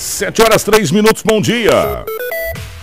Sete 0.00 0.40
horas, 0.40 0.64
três 0.64 0.90
minutos, 0.90 1.22
bom 1.22 1.42
dia. 1.42 2.06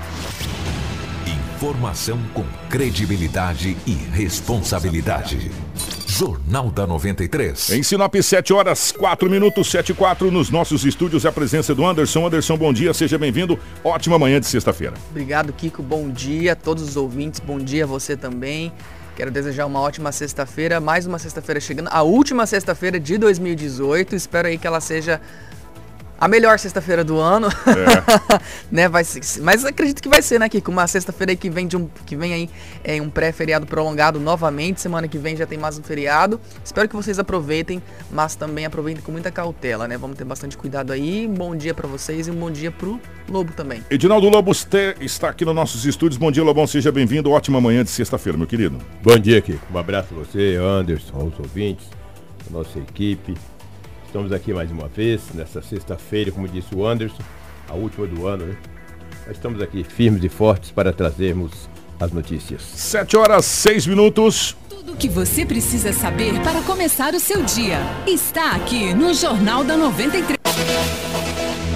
Informação 1.57 2.19
com 2.33 2.45
credibilidade 2.69 3.75
e 3.87 3.93
responsabilidade. 3.93 5.49
Jornal 6.13 6.69
da 6.69 6.85
93. 6.85 7.71
Em 7.71 7.81
Sinop, 7.81 8.13
7 8.13 8.53
horas, 8.53 8.91
4 8.91 9.27
minutos, 9.27 9.71
7 9.71 9.93
e 9.93 9.95
4, 9.95 10.29
nos 10.29 10.51
nossos 10.51 10.85
estúdios, 10.85 11.25
a 11.25 11.31
presença 11.31 11.73
do 11.73 11.83
Anderson. 11.83 12.27
Anderson, 12.27 12.55
bom 12.55 12.71
dia, 12.71 12.93
seja 12.93 13.17
bem-vindo. 13.17 13.57
Ótima 13.83 14.19
manhã 14.19 14.39
de 14.39 14.45
sexta-feira. 14.45 14.93
Obrigado, 15.09 15.51
Kiko. 15.51 15.81
Bom 15.81 16.11
dia 16.11 16.53
a 16.53 16.55
todos 16.55 16.83
os 16.83 16.95
ouvintes. 16.95 17.39
Bom 17.39 17.57
dia 17.57 17.85
a 17.85 17.87
você 17.87 18.15
também. 18.15 18.71
Quero 19.15 19.31
desejar 19.31 19.65
uma 19.65 19.79
ótima 19.79 20.11
sexta-feira, 20.11 20.79
mais 20.79 21.07
uma 21.07 21.17
sexta-feira 21.17 21.59
chegando, 21.59 21.89
a 21.91 22.03
última 22.03 22.45
sexta-feira 22.45 22.99
de 22.99 23.17
2018. 23.17 24.15
Espero 24.15 24.47
aí 24.47 24.59
que 24.59 24.67
ela 24.67 24.81
seja 24.81 25.19
a 26.19 26.27
melhor 26.27 26.57
sexta-feira 26.59 27.03
do 27.03 27.19
ano. 27.19 27.47
É. 27.47 28.39
né, 28.71 28.87
vai 28.87 29.03
ser, 29.03 29.41
mas 29.41 29.65
acredito 29.65 30.01
que 30.01 30.09
vai 30.09 30.21
ser, 30.21 30.39
né, 30.39 30.47
Kiko? 30.47 30.71
Uma 30.71 30.87
sexta-feira 30.87 31.35
que 31.35 31.49
vem 31.49 31.67
de 31.67 31.77
um 31.77 31.89
que 32.05 32.15
vem 32.15 32.33
aí 32.33 32.49
é 32.83 33.01
um 33.01 33.09
pré-feriado 33.09 33.65
prolongado 33.65 34.19
novamente. 34.19 34.81
Semana 34.81 35.07
que 35.07 35.17
vem 35.17 35.35
já 35.35 35.45
tem 35.45 35.57
mais 35.57 35.77
um 35.77 35.83
feriado. 35.83 36.39
Espero 36.63 36.87
que 36.87 36.95
vocês 36.95 37.19
aproveitem, 37.19 37.81
mas 38.11 38.35
também 38.35 38.65
aproveitem 38.65 39.03
com 39.03 39.11
muita 39.11 39.31
cautela, 39.31 39.87
né? 39.87 39.97
Vamos 39.97 40.17
ter 40.17 40.25
bastante 40.25 40.57
cuidado 40.57 40.91
aí. 40.91 41.27
Um 41.27 41.33
bom 41.33 41.55
dia 41.55 41.73
para 41.73 41.87
vocês 41.87 42.27
e 42.27 42.31
um 42.31 42.35
bom 42.35 42.51
dia 42.51 42.71
pro 42.71 42.99
Lobo 43.27 43.53
também. 43.53 43.83
Edinaldo 43.89 44.29
Lobo 44.29 44.51
está 44.51 45.29
aqui 45.29 45.45
nos 45.45 45.55
nossos 45.55 45.85
estúdios. 45.85 46.17
Bom 46.17 46.31
dia, 46.31 46.43
Lobão. 46.43 46.67
Seja 46.67 46.91
bem-vindo. 46.91 47.31
Ótima 47.31 47.59
manhã 47.59 47.83
de 47.83 47.89
sexta-feira, 47.89 48.37
meu 48.37 48.47
querido. 48.47 48.77
Bom 49.01 49.17
dia, 49.17 49.41
Kiko. 49.41 49.65
Um 49.73 49.77
abraço 49.77 50.13
a 50.13 50.17
você, 50.17 50.55
Anderson, 50.55 51.15
aos 51.15 51.39
ouvintes, 51.39 51.85
a 52.49 52.53
nossa 52.53 52.79
equipe. 52.79 53.33
Estamos 54.13 54.31
aqui 54.31 54.53
mais 54.53 54.69
uma 54.69 54.87
vez, 54.87 55.21
nessa 55.33 55.59
sexta-feira, 55.59 56.31
como 56.31 56.47
disse 56.47 56.75
o 56.75 56.85
Anderson, 56.85 57.23
a 57.67 57.73
última 57.73 58.05
do 58.05 58.27
ano, 58.27 58.45
né? 58.45 58.55
Nós 59.25 59.35
estamos 59.35 59.59
aqui 59.59 59.83
firmes 59.83 60.23
e 60.23 60.29
fortes 60.29 60.69
para 60.69 60.93
trazermos 60.93 61.67
as 61.99 62.11
notícias. 62.11 62.61
Sete 62.61 63.17
horas, 63.17 63.43
seis 63.43 63.87
minutos. 63.87 64.55
Tudo 64.69 64.91
o 64.91 64.95
que 64.95 65.09
você 65.09 65.43
precisa 65.43 65.91
saber 65.91 66.39
para 66.41 66.61
começar 66.61 67.15
o 67.15 67.19
seu 67.19 67.41
dia 67.41 67.79
está 68.05 68.51
aqui 68.51 68.93
no 68.93 69.15
Jornal 69.15 69.63
da 69.63 69.75
93. 69.75 70.37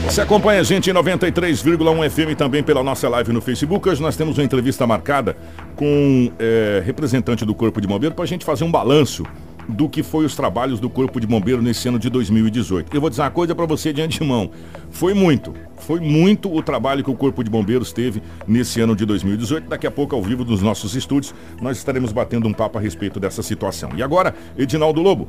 Você 0.06 0.22
acompanha 0.22 0.62
a 0.62 0.64
gente 0.64 0.92
em 0.92 0.94
93,1 0.94 2.08
FM 2.08 2.38
também 2.38 2.62
pela 2.62 2.84
nossa 2.84 3.10
live 3.10 3.34
no 3.34 3.42
Facebook. 3.42 3.90
Hoje 3.90 4.00
nós 4.00 4.16
temos 4.16 4.38
uma 4.38 4.44
entrevista 4.44 4.86
marcada 4.86 5.36
com 5.76 6.32
é, 6.38 6.84
representante 6.86 7.44
do 7.44 7.56
Corpo 7.56 7.82
de 7.82 7.88
Bombeiro 7.88 8.14
para 8.14 8.26
a 8.26 8.28
gente 8.28 8.46
fazer 8.46 8.64
um 8.64 8.70
balanço 8.70 9.24
do 9.68 9.90
que 9.90 10.02
foi 10.02 10.26
os 10.26 10.36
trabalhos 10.36 10.80
do 10.80 10.90
Corpo 10.90 11.20
de 11.20 11.28
Bombeiro 11.28 11.62
nesse 11.62 11.88
ano 11.88 12.00
de 12.00 12.10
2018. 12.10 12.96
Eu 12.96 13.02
vou 13.02 13.10
dizer 13.10 13.22
uma 13.22 13.32
coisa 13.32 13.54
para 13.54 13.66
você 13.66 13.92
de 13.92 14.02
antemão. 14.02 14.50
Foi 14.90 15.14
muito, 15.14 15.54
foi 15.80 16.00
muito 16.00 16.54
o 16.54 16.62
trabalho 16.62 17.04
que 17.04 17.12
o 17.12 17.16
Corpo 17.16 17.44
de 17.44 17.50
Bombeiros 17.50 17.92
teve 17.92 18.22
nesse 18.48 18.80
ano 18.80 18.96
de 18.96 19.06
2018. 19.06 19.68
Daqui 19.68 19.86
a 19.86 19.92
pouco, 19.92 20.16
ao 20.16 20.22
vivo 20.22 20.46
dos 20.46 20.62
nossos 20.62 20.96
estúdios, 20.96 21.34
nós 21.62 21.78
estaremos 21.78 22.12
batendo 22.12 22.48
um 22.48 22.54
papo 22.54 22.78
a 22.78 22.82
respeito 22.82 23.20
dessa 23.20 23.44
situação. 23.44 23.92
E 23.96 24.02
agora, 24.02 24.34
Edinaldo 24.58 25.02
Lobo, 25.02 25.28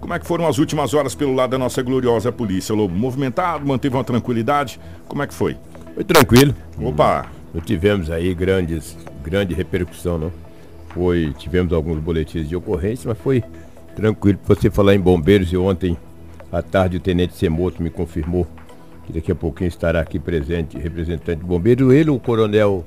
como 0.00 0.12
é 0.12 0.18
que 0.18 0.26
foram 0.26 0.46
as 0.46 0.58
últimas 0.58 0.92
horas 0.92 1.14
pelo 1.14 1.34
lado 1.34 1.50
da 1.50 1.58
nossa 1.58 1.82
gloriosa 1.82 2.30
polícia, 2.32 2.74
Lobo? 2.74 2.94
Movimentado, 2.94 3.66
manteve 3.66 3.96
uma 3.96 4.04
tranquilidade? 4.04 4.80
Como 5.08 5.22
é 5.22 5.26
que 5.26 5.34
foi? 5.34 5.56
Foi 5.94 6.04
tranquilo. 6.04 6.54
Opa! 6.78 7.26
Não 7.54 7.60
tivemos 7.60 8.10
aí 8.10 8.34
grandes, 8.34 8.96
grande 9.22 9.54
repercussão, 9.54 10.18
não. 10.18 10.32
Foi, 10.88 11.34
tivemos 11.38 11.72
alguns 11.72 11.98
boletins 11.98 12.48
de 12.48 12.54
ocorrência, 12.54 13.08
mas 13.08 13.18
foi 13.18 13.42
Tranquilo, 13.94 14.38
você 14.44 14.70
falar 14.70 14.94
em 14.94 15.00
bombeiros 15.00 15.52
e 15.52 15.56
ontem 15.56 15.96
à 16.50 16.60
tarde 16.62 16.96
o 16.96 17.00
Tenente 17.00 17.34
Semoto 17.34 17.82
me 17.82 17.90
confirmou 17.90 18.46
que 19.06 19.12
daqui 19.12 19.30
a 19.30 19.34
pouquinho 19.34 19.68
estará 19.68 20.00
aqui 20.00 20.18
presente 20.18 20.78
representante 20.78 21.40
de 21.40 21.46
bombeiros. 21.46 21.92
Ele, 21.92 22.10
o 22.10 22.18
coronel 22.18 22.84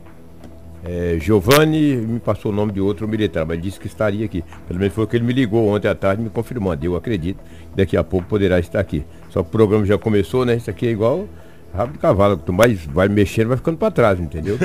é, 0.84 1.18
Giovanni, 1.20 1.96
me 1.96 2.20
passou 2.20 2.52
o 2.52 2.56
nome 2.56 2.72
de 2.72 2.82
outro 2.82 3.08
militar, 3.08 3.46
mas 3.46 3.62
disse 3.62 3.80
que 3.80 3.88
estaria 3.88 4.26
aqui. 4.26 4.44
Pelo 4.68 4.80
menos 4.80 4.94
foi 4.94 5.04
o 5.04 5.08
que 5.08 5.16
ele 5.16 5.26
me 5.26 5.34
ligou 5.34 5.68
ontem 5.68 5.88
à 5.88 5.96
tarde 5.96 6.22
me 6.22 6.30
confirmando. 6.30 6.86
Eu 6.86 6.96
acredito 6.96 7.40
daqui 7.76 7.96
a 7.96 8.04
pouco 8.04 8.28
poderá 8.28 8.60
estar 8.60 8.80
aqui. 8.80 9.06
Só 9.30 9.44
que 9.44 9.50
o 9.50 9.52
programa 9.52 9.86
já 9.86 9.98
começou, 9.98 10.46
né? 10.46 10.56
Isso 10.56 10.70
aqui 10.70 10.88
é 10.88 10.92
igual 10.92 11.28
rabo 11.74 11.94
de 11.94 12.00
cavalo, 12.00 12.38
quanto 12.38 12.54
mais 12.54 12.86
vai 12.86 13.08
mexendo, 13.08 13.50
vai 13.50 13.58
ficando 13.58 13.78
para 13.78 13.92
trás, 13.92 14.20
entendeu? 14.20 14.58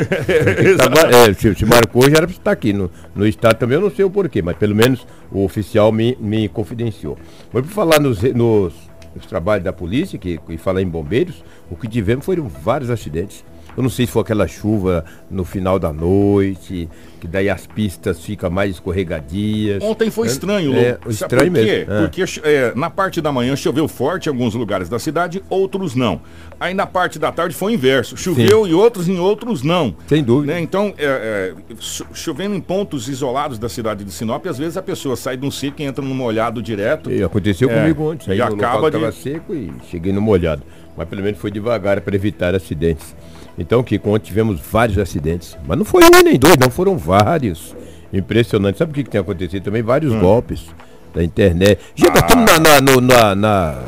é, 1.29 1.35
se, 1.35 1.55
se, 1.55 1.67
marcou, 1.67 2.03
já 2.09 2.17
era 2.17 2.27
para 2.27 2.37
estar 2.37 2.51
aqui. 2.51 2.73
No, 2.73 2.91
no 3.15 3.27
estado 3.27 3.59
também 3.59 3.77
eu 3.77 3.83
não 3.83 3.91
sei 3.91 4.05
o 4.05 4.11
porquê, 4.11 4.41
mas 4.41 4.57
pelo 4.57 4.75
menos 4.75 5.07
o 5.31 5.45
oficial 5.45 5.93
me, 5.93 6.17
me 6.21 6.49
confidenciou. 6.49 7.19
Mas 7.53 7.65
para 7.65 7.75
falar 7.75 8.01
nos, 8.01 8.23
nos, 8.23 8.75
nos, 9.15 9.27
trabalhos 9.27 9.65
da 9.65 9.73
polícia, 9.73 10.19
que, 10.19 10.41
e 10.49 10.57
falar 10.57 10.81
em 10.81 10.89
bombeiros, 10.89 11.45
o 11.71 11.77
que 11.77 11.89
tivemos 11.89 12.25
foram 12.25 12.49
vários 12.49 12.91
acidentes. 12.91 13.45
Eu 13.77 13.83
não 13.83 13.91
sei 13.91 14.07
se 14.07 14.13
foi 14.13 14.23
aquela 14.23 14.47
chuva 14.47 15.05
no 15.31 15.45
final 15.45 15.79
da 15.79 15.93
noite, 15.93 16.89
que 17.21 17.27
daí 17.27 17.49
as 17.49 17.67
pistas 17.67 18.21
ficam 18.21 18.51
mais 18.51 18.73
escorregadias. 18.73 19.83
Ontem 19.83 20.11
foi 20.11 20.29
é, 20.29 20.31
estranho, 20.31 20.75
é, 20.75 20.99
estranho 21.09 21.53
por 21.53 21.61
quê? 21.61 21.67
mesmo. 21.67 21.93
É. 21.93 22.01
Porque 22.01 22.25
é, 22.43 22.73
na 22.75 22.91
parte 22.91 23.21
da 23.21 23.33
manhã 23.33 23.57
choveu 23.57 23.89
forte 23.89 24.27
em 24.27 24.29
alguns 24.29 24.55
lugares 24.55 24.89
da 24.89 24.99
cidade, 24.99 25.43
outros 25.49 25.95
não. 25.95 26.21
Aí 26.61 26.75
na 26.75 26.87
parte 26.87 27.19
da 27.19 27.33
tarde 27.33 27.55
foi 27.55 27.73
o 27.73 27.75
inverso. 27.75 28.17
Choveu 28.17 28.65
Sim. 28.65 28.71
em 28.71 28.75
outros, 28.75 29.09
em 29.09 29.19
outros 29.19 29.63
não. 29.63 29.95
Sem 30.07 30.23
dúvida. 30.23 30.53
Né? 30.53 30.61
Então, 30.61 30.93
é, 30.99 31.55
é, 31.71 31.75
chovendo 32.13 32.55
em 32.55 32.61
pontos 32.61 33.09
isolados 33.09 33.59
da 33.59 33.69
cidade 33.69 34.05
de 34.05 34.13
Sinop, 34.13 34.47
às 34.47 34.59
vezes 34.59 34.77
a 34.77 34.83
pessoa 34.83 35.17
sai 35.17 35.37
de 35.37 35.47
um 35.47 35.51
seco 35.51 35.81
e 35.81 35.85
entra 35.85 36.05
no 36.05 36.15
molhado 36.15 36.61
direto. 36.61 37.11
E 37.11 37.23
aconteceu 37.23 37.69
comigo 37.69 38.11
ontem. 38.11 38.35
E 38.35 38.43
acaba 38.43 38.91
de... 38.91 39.13
seco 39.13 39.55
e 39.55 39.73
cheguei 39.91 40.13
no 40.13 40.21
molhado. 40.21 40.63
Mas 40.97 41.09
pelo 41.09 41.23
menos 41.23 41.39
foi 41.41 41.51
devagar 41.51 42.01
para 42.01 42.15
evitar 42.15 42.55
acidentes. 42.55 43.15
Então, 43.59 43.83
que 43.83 44.01
ontem 44.05 44.27
tivemos 44.27 44.61
vários 44.61 44.99
acidentes. 44.99 45.57
Mas 45.67 45.79
não 45.79 45.85
foi 45.85 46.05
um 46.05 46.23
nem 46.25 46.39
dois, 46.39 46.57
não, 46.57 46.71
foram 46.71 46.97
vários. 46.97 47.75
Impressionante. 48.13 48.79
Sabe 48.79 48.93
o 48.93 48.95
que, 48.95 49.05
que 49.05 49.11
tem 49.11 49.21
acontecido 49.21 49.63
também? 49.63 49.83
Vários 49.83 50.13
hum. 50.13 50.21
golpes 50.21 50.67
da 51.15 51.23
internet. 51.23 51.81
Já 51.95 52.09
ah. 52.13 52.19
estamos 52.19 52.45
na, 52.45 52.59
na, 52.59 52.81
no, 52.81 53.01
na, 53.01 53.35
na, 53.35 53.79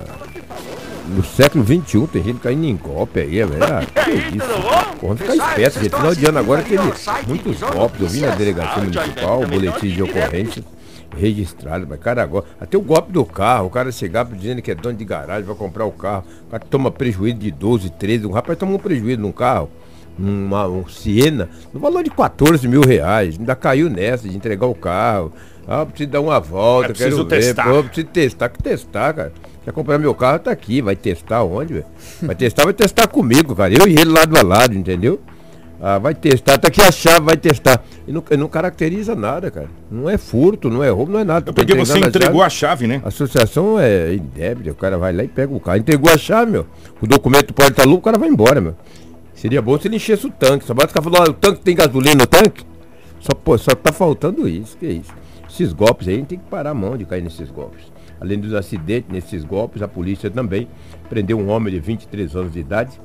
no 1.09 1.25
século 1.25 1.65
XXI, 1.65 2.07
tem 2.07 2.23
gente 2.23 2.41
caindo 2.41 2.65
em 2.65 2.77
golpe 2.77 3.21
aí, 3.21 3.41
é 3.41 3.47
verdade. 3.47 3.87
Que 3.87 4.11
isso? 4.37 4.47
Vamos 5.01 5.21
ficar 5.21 5.35
esperto, 5.35 5.81
gente. 5.81 5.97
Final 5.97 6.15
de 6.15 6.27
ano 6.27 6.39
agora 6.39 6.63
teve 6.63 6.83
muitos 7.27 7.61
golpes. 7.61 8.01
Eu 8.01 8.09
vi 8.09 8.21
na 8.21 8.35
delegacia 8.35 8.83
municipal, 8.83 9.47
boletim 9.47 9.89
de 9.89 10.03
ocorrência 10.03 10.65
registrado, 11.15 11.87
mas 11.89 11.99
cara 11.99 12.23
agora, 12.23 12.45
até 12.61 12.77
o 12.77 12.83
golpe 12.83 13.13
do 13.13 13.25
carro, 13.25 13.67
o 13.67 13.71
cara 13.71 13.91
chegar 13.91 14.25
dizendo 14.27 14.61
que 14.61 14.71
é 14.71 14.75
dono 14.75 14.97
de 14.97 15.05
garagem, 15.05 15.45
vai 15.45 15.57
comprar 15.57 15.85
o 15.85 15.93
carro, 15.93 16.25
o 16.47 16.51
cara 16.51 16.65
toma 16.69 16.91
prejuízo 16.91 17.39
de 17.39 17.51
12, 17.51 17.91
13, 17.91 18.27
o 18.27 18.31
rapaz 18.31 18.59
tomou 18.59 18.77
um 18.77 18.81
prejuízo 18.81 19.21
num 19.21 19.33
carro, 19.33 19.71
uma, 20.19 20.67
um 20.67 20.87
Siena, 20.89 21.49
no 21.73 21.81
valor 21.81 22.03
de 22.03 22.11
14 22.11 22.67
mil 22.69 22.83
reais, 22.83 23.37
ainda 23.39 23.57
caiu 23.57 23.89
nessa 23.89 24.29
de 24.29 24.37
entregar 24.37 24.67
o 24.67 24.75
carro, 24.75 25.33
ah, 25.67 25.87
preciso 25.87 26.11
dar 26.11 26.21
uma 26.21 26.39
volta, 26.39 26.93
é 26.93 26.95
quero 26.95 27.25
testar. 27.25 27.65
ver, 27.65 27.71
pô, 27.71 27.85
preciso 27.85 28.07
testar, 28.09 28.49
que 28.51 28.63
testar, 28.63 29.15
cara. 29.15 29.33
Quer 29.65 29.73
comprar 29.73 29.99
meu 29.99 30.15
carro, 30.15 30.39
tá 30.39 30.51
aqui, 30.51 30.83
vai 30.83 30.95
testar 30.95 31.43
onde, 31.43 31.73
velho? 31.73 31.87
Vai 32.21 32.35
testar, 32.35 32.65
vai 32.65 32.75
testar 32.75 33.07
comigo, 33.07 33.57
cara, 33.57 33.73
eu 33.73 33.89
e 33.89 33.93
ele 33.93 34.11
lado 34.11 34.37
a 34.37 34.43
lado, 34.43 34.75
entendeu? 34.75 35.21
Ah, 35.87 35.99
vai 35.99 36.15
testar, 36.15 36.57
tá 36.57 36.69
aqui 36.69 36.81
a 36.81 36.91
chave, 36.91 37.21
vai 37.21 37.37
testar. 37.37 37.85
E 38.09 38.11
não, 38.11 38.25
não 38.39 38.49
caracteriza 38.49 39.15
nada, 39.15 39.51
cara. 39.51 39.69
Não 39.91 40.09
é 40.09 40.17
furto, 40.17 40.71
não 40.71 40.83
é 40.83 40.89
roubo, 40.89 41.13
não 41.13 41.21
é 41.21 41.25
nada. 41.25 41.51
É 41.51 41.53
porque 41.53 41.75
você 41.75 41.99
entregou 41.99 42.43
a 42.43 42.49
chave, 42.49 42.87
a 42.87 42.87
chave, 42.87 42.87
né? 42.87 43.03
A 43.05 43.09
associação 43.09 43.79
é 43.79 44.15
indébita, 44.15 44.71
o 44.71 44.75
cara 44.75 44.97
vai 44.97 45.13
lá 45.13 45.23
e 45.23 45.29
pega 45.29 45.53
o 45.53 45.61
carro. 45.61 45.77
Entregou 45.77 46.11
a 46.11 46.17
chave, 46.17 46.53
meu. 46.53 46.67
O 47.03 47.07
documento 47.07 47.53
pode 47.53 47.73
estar 47.73 47.85
louco, 47.85 48.01
o 48.01 48.03
cara 48.05 48.17
vai 48.17 48.31
embora, 48.31 48.63
meu. 48.63 48.75
Seria 49.35 49.61
bom 49.61 49.79
se 49.79 49.87
ele 49.87 49.97
enchesse 49.97 50.27
o 50.27 50.31
tanque. 50.31 50.65
Só 50.65 50.73
basta 50.73 50.91
o 50.91 50.95
cara 50.95 51.05
falou, 51.05 51.31
o 51.31 51.35
tanque 51.35 51.61
tem 51.61 51.77
gasolina 51.77 52.15
no 52.15 52.27
tanque? 52.27 52.65
Só, 53.21 53.35
pô, 53.35 53.59
só 53.59 53.75
tá 53.75 53.93
faltando 53.93 54.49
isso, 54.49 54.79
que 54.79 54.87
é 54.87 54.93
isso. 54.93 55.13
Esses 55.51 55.75
golpes 55.75 56.09
aí, 56.09 56.15
a 56.15 56.17
gente 56.17 56.29
tem 56.29 56.39
que 56.39 56.49
parar 56.49 56.71
a 56.71 56.75
mão 56.75 56.97
de 56.97 57.05
cair 57.05 57.23
nesses 57.23 57.51
golpes. 57.51 57.93
Além 58.19 58.41
dos 58.41 58.55
acidentes, 58.55 59.13
nesses 59.13 59.45
golpes, 59.45 59.83
a 59.83 59.89
polícia 59.89 60.31
também 60.31 60.67
prendeu 61.11 61.39
um 61.39 61.51
homem 61.51 61.75
de 61.75 61.79
23 61.79 62.35
anos 62.37 62.55
de 62.55 62.61
idade, 62.61 62.99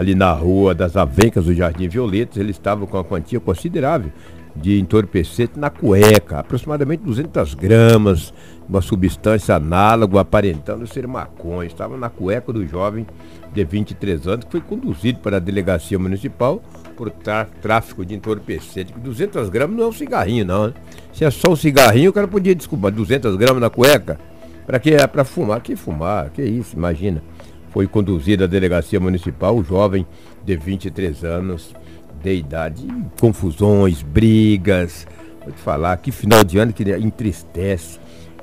ali 0.00 0.14
na 0.14 0.32
rua 0.32 0.74
das 0.74 0.96
Avencas 0.96 1.44
do 1.44 1.54
Jardim 1.54 1.86
Violetas. 1.86 2.38
Ele 2.38 2.52
estava 2.52 2.86
com 2.86 2.96
uma 2.96 3.04
quantia 3.04 3.38
considerável 3.38 4.10
de 4.56 4.80
entorpecente 4.80 5.58
na 5.58 5.68
cueca, 5.68 6.38
aproximadamente 6.38 7.04
200 7.04 7.54
gramas, 7.54 8.32
uma 8.66 8.80
substância 8.80 9.54
análoga 9.54 10.18
aparentando 10.18 10.86
ser 10.86 11.06
maconha. 11.06 11.66
Estava 11.66 11.98
na 11.98 12.08
cueca 12.08 12.50
do 12.50 12.66
jovem 12.66 13.06
de 13.52 13.62
23 13.62 14.26
anos 14.26 14.46
que 14.46 14.52
foi 14.52 14.62
conduzido 14.62 15.18
para 15.20 15.36
a 15.36 15.40
delegacia 15.40 15.98
municipal 15.98 16.62
por 16.96 17.10
tráfico 17.10 18.02
de 18.02 18.14
entorpecente. 18.14 18.94
200 18.94 19.50
gramas 19.50 19.76
não 19.76 19.84
é 19.84 19.88
um 19.88 19.92
cigarrinho, 19.92 20.46
não. 20.46 20.68
Né? 20.68 20.74
Se 21.12 21.26
é 21.26 21.30
só 21.30 21.52
um 21.52 21.56
cigarrinho, 21.56 22.08
o 22.08 22.12
cara 22.14 22.26
podia 22.26 22.54
desculpar 22.54 22.90
200 22.90 23.36
gramas 23.36 23.60
na 23.60 23.68
cueca. 23.68 24.18
Para 24.66 24.78
que 24.78 24.94
é 24.94 25.06
para 25.06 25.24
fumar? 25.24 25.60
Que 25.60 25.76
fumar? 25.76 26.30
Que 26.30 26.42
isso? 26.42 26.74
Imagina. 26.74 27.22
Foi 27.70 27.86
conduzido 27.86 28.44
à 28.44 28.46
delegacia 28.46 28.98
municipal 28.98 29.56
o 29.56 29.64
jovem 29.64 30.06
de 30.44 30.56
23 30.56 31.24
anos 31.24 31.74
de 32.22 32.34
idade, 32.34 32.86
confusões, 33.18 34.02
brigas. 34.02 35.06
Vou 35.42 35.52
te 35.52 35.60
falar, 35.60 35.96
que 35.96 36.12
final 36.12 36.44
de 36.44 36.58
ano 36.58 36.72
que 36.72 36.82
entristece. 36.82 37.98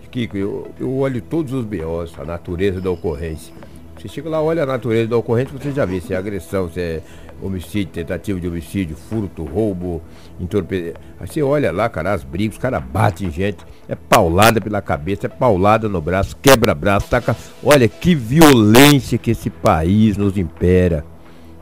Que 0.10 0.30
eu, 0.34 0.72
eu 0.80 0.98
olho 0.98 1.22
todos 1.22 1.54
os 1.54 1.64
BOs, 1.64 2.18
a 2.18 2.24
natureza 2.24 2.82
da 2.82 2.90
ocorrência. 2.90 3.54
Você 3.98 4.08
chega 4.08 4.30
lá, 4.30 4.42
olha 4.42 4.64
a 4.64 4.66
natureza 4.66 5.10
da 5.10 5.18
ocorrência, 5.18 5.56
você 5.56 5.72
já 5.72 5.86
vê 5.86 6.00
se 6.00 6.14
é 6.14 6.18
agressão, 6.18 6.72
se 6.72 6.80
é 6.80 7.02
homicídio, 7.42 7.94
tentativa 7.94 8.40
de 8.40 8.48
homicídio, 8.48 8.96
furto, 8.96 9.44
roubo, 9.44 10.02
entorpecimento. 10.40 11.00
Aí 11.20 11.28
você 11.28 11.44
olha 11.44 11.72
lá, 11.72 11.90
cara, 11.90 12.14
as 12.14 12.24
brigas, 12.24 12.56
os 12.56 12.62
caras 12.62 12.84
batem 12.84 13.30
gente, 13.30 13.64
é 13.88 13.95
paulada 13.95 14.60
pela 14.60 14.81
cabeça, 14.81 15.28
é 15.28 15.30
paulada 15.30 15.88
no 15.88 16.01
braço, 16.01 16.36
quebra 16.42 16.75
braço, 16.75 17.10
taca. 17.10 17.36
Olha 17.63 17.88
que 17.88 18.13
violência 18.13 19.18
que 19.18 19.31
esse 19.31 19.50
país 19.50 20.18
nos 20.18 20.38
impera. 20.38 21.06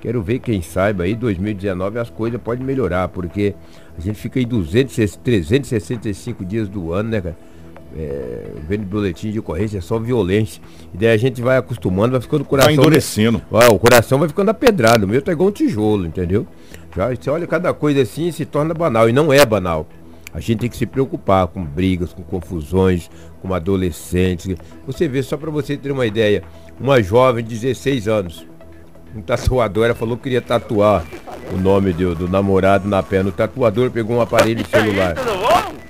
Quero 0.02 0.22
ver 0.22 0.40
quem 0.40 0.62
saiba 0.62 1.04
aí, 1.04 1.16
2019 1.16 2.00
as 2.00 2.10
coisas 2.10 2.40
podem 2.42 2.66
melhorar, 2.66 3.08
porque 3.08 3.56
a 3.98 4.02
gente 4.02 4.20
fica 4.20 4.40
aí 4.40 4.46
200, 4.46 5.16
365 5.18 6.46
dias 6.46 6.68
do 6.68 6.94
ano, 6.94 7.10
né, 7.10 7.22
cara? 7.22 7.38
É, 7.98 8.52
vendo 8.68 8.86
boletim 8.86 9.32
de 9.32 9.40
ocorrência, 9.40 9.78
é 9.78 9.82
só 9.82 9.98
violência. 9.98 10.62
E 10.94 10.98
daí 10.98 11.10
a 11.10 11.18
gente 11.18 11.42
vai 11.42 11.58
acostumando, 11.58 12.12
vai 12.12 12.22
ficando 12.22 12.42
o 12.42 12.46
coração. 12.46 12.76
Vai 12.76 12.84
endurecendo. 12.84 13.42
Vai, 13.50 13.68
o 13.70 13.80
coração 13.80 14.20
vai 14.20 14.28
ficando 14.28 14.50
apedrado. 14.50 15.06
O 15.06 15.08
meu 15.08 15.22
tá 15.22 15.32
igual 15.32 15.48
um 15.48 15.52
tijolo, 15.52 16.06
entendeu? 16.06 16.46
Já 16.96 17.10
você 17.10 17.30
olha 17.30 17.48
cada 17.48 17.74
coisa 17.74 18.02
assim 18.02 18.32
se 18.32 18.46
torna 18.46 18.74
banal. 18.74 19.10
E 19.10 19.14
não 19.14 19.32
é 19.32 19.46
banal. 19.46 19.88
A 20.36 20.42
gente 20.42 20.60
tem 20.60 20.70
que 20.70 20.76
se 20.76 20.86
preocupar 20.86 21.48
com 21.48 21.64
brigas, 21.64 22.12
com 22.12 22.22
confusões, 22.22 23.10
com 23.42 23.54
adolescentes. 23.54 24.54
Você 24.86 25.08
vê, 25.08 25.24
só 25.24 25.38
para 25.38 25.50
você 25.50 25.78
ter 25.78 25.92
uma 25.92 26.06
ideia, 26.06 26.44
uma 26.78 27.02
jovem 27.02 27.44
de 27.44 27.58
16 27.58 28.08
anos 28.10 28.46
um 29.16 29.22
tatuador, 29.22 29.86
ela 29.86 29.96
falou 29.96 30.18
que 30.18 30.24
queria 30.24 30.42
tatuar 30.42 31.06
o 31.54 31.58
nome 31.58 31.94
do, 31.94 32.14
do 32.14 32.28
namorado 32.28 32.88
na 32.88 33.02
perna. 33.02 33.30
O 33.30 33.32
tatuador 33.32 33.90
pegou 33.90 34.18
um 34.18 34.22
aparelho 34.22 34.62
de 34.62 34.70
celular. 34.70 35.16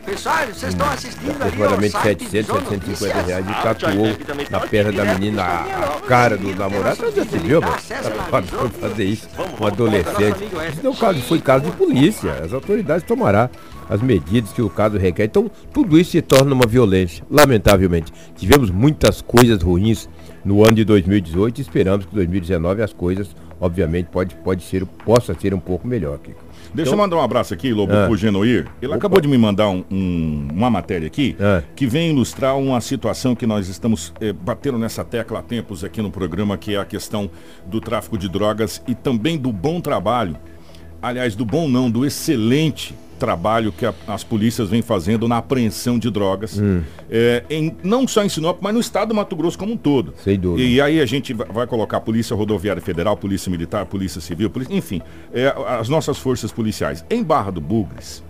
Pessoal, 0.06 0.45
vocês 0.45 0.71
estão 0.71 0.88
assistindo 0.88 1.31
Aproximadamente 1.31 2.00
700, 2.00 2.45
750 2.45 3.21
reais 3.24 3.45
e 3.50 3.63
tatuou 3.63 4.07
na 4.51 4.59
perna 4.59 4.91
da 4.91 5.13
menina 5.15 5.44
a, 5.44 6.01
cara 6.07 6.38
do 6.38 6.56
namorado. 6.56 6.98
Você 6.98 7.12
já 7.12 7.25
se 7.25 7.38
viu, 7.39 7.59
mano? 7.59 7.75
Fazer 8.80 9.03
isso 9.03 9.27
um 9.59 9.65
adolescente. 9.65 10.44
Isso 10.71 10.83
não 10.83 10.94
caso, 10.94 11.19
foi 11.21 11.39
caso 11.39 11.65
de 11.65 11.71
polícia. 11.71 12.31
As 12.44 12.53
autoridades 12.53 13.03
tomarão 13.03 13.50
as 13.89 14.01
medidas 14.01 14.51
que 14.51 14.61
o 14.61 14.69
caso 14.69 14.97
requer. 14.97 15.25
Então, 15.25 15.49
tudo 15.73 15.99
isso 15.99 16.11
se 16.11 16.21
torna 16.21 16.53
uma 16.53 16.67
violência, 16.67 17.23
lamentavelmente. 17.29 18.11
Tivemos 18.35 18.69
muitas 18.69 19.21
coisas 19.21 19.61
ruins 19.61 20.09
no 20.45 20.63
ano 20.63 20.73
de 20.73 20.85
2018 20.85 21.59
esperamos 21.59 22.05
que 22.05 22.13
2019 22.13 22.83
as 22.83 22.93
coisas, 22.93 23.35
obviamente, 23.59 24.07
pode, 24.11 24.35
pode 24.35 24.63
ser, 24.63 24.85
possa 24.85 25.33
ser 25.33 25.53
um 25.55 25.59
pouco 25.59 25.87
melhor, 25.87 26.19
Kiko. 26.19 26.45
Deixa 26.73 26.89
então, 26.89 26.93
eu 26.93 26.97
mandar 26.97 27.15
um 27.15 27.21
abraço 27.21 27.53
aqui, 27.53 27.73
Lobo, 27.73 27.93
ah, 27.93 28.05
pro 28.05 28.17
Genoir. 28.17 28.67
Ele 28.81 28.87
opa. 28.87 28.97
acabou 28.97 29.21
de 29.21 29.27
me 29.27 29.37
mandar 29.37 29.69
um, 29.69 29.83
um, 29.89 30.47
uma 30.51 30.69
matéria 30.69 31.07
aqui 31.07 31.35
ah. 31.39 31.63
que 31.75 31.88
vem 31.88 32.11
ilustrar 32.11 32.57
uma 32.57 32.81
situação 32.81 33.33
que 33.33 33.47
nós 33.47 33.69
estamos 33.69 34.13
eh, 34.19 34.33
batendo 34.33 34.77
nessa 34.77 35.03
tecla 35.03 35.39
há 35.39 35.41
tempos 35.41 35.83
aqui 35.83 36.01
no 36.01 36.11
programa, 36.11 36.57
que 36.57 36.75
é 36.75 36.77
a 36.77 36.85
questão 36.85 37.29
do 37.65 37.79
tráfico 37.79 38.17
de 38.17 38.27
drogas 38.27 38.83
e 38.88 38.93
também 38.93 39.38
do 39.38 39.53
bom 39.53 39.79
trabalho. 39.79 40.35
Aliás, 41.01 41.35
do 41.35 41.45
bom 41.45 41.69
não, 41.69 41.89
do 41.89 42.05
excelente 42.05 42.93
trabalho 43.19 43.71
que 43.71 43.85
a, 43.85 43.94
as 44.07 44.23
polícias 44.23 44.69
vêm 44.69 44.81
fazendo 44.81 45.27
na 45.27 45.38
apreensão 45.38 45.97
de 45.97 46.09
drogas, 46.09 46.59
hum. 46.59 46.81
é, 47.09 47.44
em, 47.50 47.75
não 47.83 48.07
só 48.07 48.23
em 48.23 48.29
Sinop, 48.29 48.59
mas 48.62 48.73
no 48.73 48.79
estado 48.79 49.09
do 49.09 49.15
Mato 49.15 49.35
Grosso 49.35 49.57
como 49.57 49.73
um 49.73 49.77
todo. 49.77 50.13
Sem 50.23 50.39
dúvida. 50.39 50.67
E, 50.67 50.75
e 50.75 50.81
aí 50.81 51.01
a 51.01 51.06
gente 51.06 51.33
vai 51.33 51.67
colocar 51.67 52.01
Polícia 52.01 52.35
Rodoviária 52.35 52.81
Federal, 52.81 53.15
Polícia 53.17 53.50
Militar, 53.50 53.85
Polícia 53.85 54.21
Civil, 54.21 54.50
polícia, 54.50 54.73
enfim, 54.73 55.01
é, 55.33 55.53
as 55.67 55.89
nossas 55.89 56.17
forças 56.17 56.51
policiais. 56.51 57.06
Em 57.09 57.23
Barra 57.23 57.51
do 57.51 57.62
Bugres, 57.62 58.23